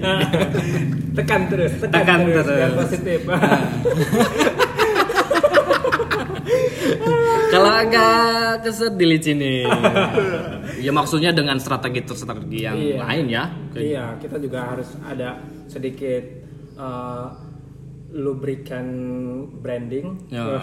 Tekan 1.16 1.46
terus, 1.46 1.78
tekan, 1.78 2.02
Tekan 2.02 2.20
terus, 2.26 2.42
terus. 2.42 2.58
biar 2.58 2.72
positif. 2.74 3.20
Kalau 7.54 7.70
agak 7.70 8.66
keset 8.66 8.98
dilicinin. 8.98 9.70
ya 10.84 10.90
maksudnya 10.90 11.30
dengan 11.30 11.56
strategi-strategi 11.56 12.58
yang 12.60 12.74
Iya. 12.76 12.96
lain 12.98 13.26
ya. 13.30 13.44
iya, 13.74 14.04
kita 14.18 14.42
juga 14.42 14.74
harus 14.74 14.90
ada 15.00 15.38
sedikit 15.70 16.22
eh, 18.14 18.20
lubrikan 18.22 18.86
branding. 19.58 20.30
Ya. 20.30 20.62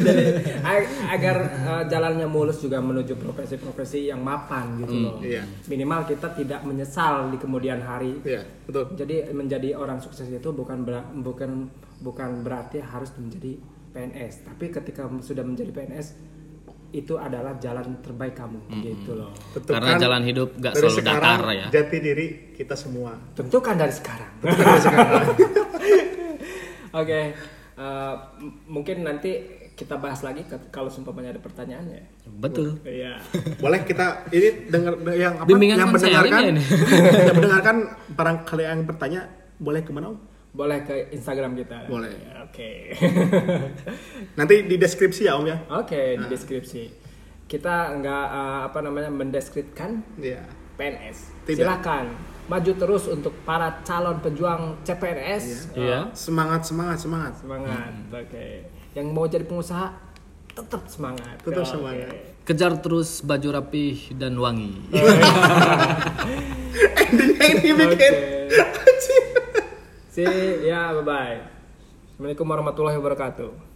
Jadi 0.00 0.24
ag- 0.60 0.92
agar 1.10 1.36
eh, 1.40 1.82
jalannya 1.88 2.26
mulus 2.28 2.60
juga 2.60 2.80
menuju 2.80 3.16
profesi-profesi 3.16 4.08
yang 4.08 4.20
mapan 4.20 4.80
gitu 4.84 4.92
loh. 4.94 5.16
iya. 5.24 5.44
Minimal 5.66 6.04
kita 6.04 6.36
tidak 6.36 6.60
menyesal 6.62 7.32
di 7.32 7.38
kemudian 7.40 7.80
hari. 7.80 8.20
Iya, 8.22 8.44
betul. 8.68 8.92
Jadi 8.96 9.32
menjadi 9.32 9.72
orang 9.74 10.00
sukses 10.00 10.28
itu 10.28 10.50
bukan 10.52 10.84
bukan 11.20 11.70
bukan 12.00 12.30
berarti 12.44 12.80
harus 12.80 13.12
menjadi 13.16 13.56
PNS, 13.90 14.46
tapi 14.46 14.70
ketika 14.70 15.10
sudah 15.18 15.42
menjadi 15.42 15.74
PNS 15.74 16.14
itu 16.90 17.14
adalah 17.14 17.54
jalan 17.56 18.02
terbaik 18.02 18.34
kamu 18.34 18.58
gitu 18.82 19.14
loh. 19.14 19.30
Tentukan 19.54 19.78
Karena 19.78 19.98
jalan 19.98 20.22
hidup 20.26 20.48
gak 20.58 20.74
dari 20.74 20.82
selalu 20.82 20.98
sekarang 20.98 21.38
datar 21.38 21.54
ya. 21.54 21.66
Jati 21.70 21.96
diri 22.02 22.26
kita 22.52 22.74
semua. 22.74 23.12
Tentukan 23.32 23.74
dari 23.78 23.94
sekarang. 23.94 24.32
Oke, 26.90 27.20
eh, 27.78 28.14
m- 28.42 28.56
mungkin 28.66 29.06
nanti 29.06 29.30
kita 29.72 29.96
bahas 29.96 30.20
lagi 30.20 30.44
kalau 30.68 30.92
seumpamanya 30.92 31.32
ada 31.32 31.40
pertanyaan 31.40 31.86
ya. 31.88 32.02
Betul. 32.28 32.76
Iya. 32.84 33.16
Boleh 33.62 33.80
kita 33.86 34.28
ini 34.28 34.68
dengar 34.68 34.98
yang 35.14 35.40
apa 35.40 35.48
Bimbingan 35.48 35.76
yang 35.80 35.90
mendengarkan 35.94 36.40
ya 36.44 36.52
yang 37.30 37.36
mendengarkan 37.38 37.76
barangkali 38.12 38.62
yang 38.66 38.80
bertanya 38.84 39.20
boleh 39.56 39.80
ke 39.80 39.92
mana 39.92 40.12
Om? 40.12 40.18
Boleh 40.50 40.82
ke 40.82 41.14
Instagram 41.14 41.54
kita. 41.54 41.86
Boleh. 41.86 42.10
Oke. 42.42 42.90
Nanti 44.38 44.66
di 44.66 44.76
deskripsi 44.76 45.30
ya 45.30 45.38
Om 45.38 45.46
ya. 45.46 45.56
Oke, 45.78 46.18
di 46.18 46.26
deskripsi. 46.26 46.82
Kita 47.46 47.94
nggak 47.98 48.26
eh, 48.34 48.60
apa 48.66 48.78
namanya 48.82 49.10
mendeskripsikan 49.14 50.18
Iya. 50.18 50.42
PNS. 50.74 51.18
Tidak. 51.46 51.62
Silakan 51.62 52.06
maju 52.50 52.72
terus 52.74 53.06
untuk 53.06 53.30
para 53.46 53.78
calon 53.86 54.18
pejuang 54.18 54.82
CPNS. 54.82 55.70
Iya. 55.78 56.10
Semangat 56.10 56.66
semangat 56.66 56.98
semangat. 56.98 57.32
Semangat. 57.38 57.94
Oke. 58.10 58.66
Yang 58.98 59.06
mau 59.14 59.30
jadi 59.30 59.46
pengusaha 59.46 59.94
tetap 60.50 60.82
semangat. 60.90 61.38
Tetap 61.46 61.62
Oke. 61.62 61.70
semangat. 61.70 62.14
Kejar 62.42 62.74
terus 62.82 63.22
baju 63.22 63.48
rapih 63.54 64.10
dan 64.18 64.34
wangi. 64.34 64.82
ini 67.54 67.70
bikin. 67.70 68.14
See, 70.20 70.68
ya 70.68 70.92
bye 70.92 71.00
bye. 71.00 71.40
Assalamualaikum 72.12 72.44
warahmatullahi 72.44 73.00
wabarakatuh. 73.00 73.69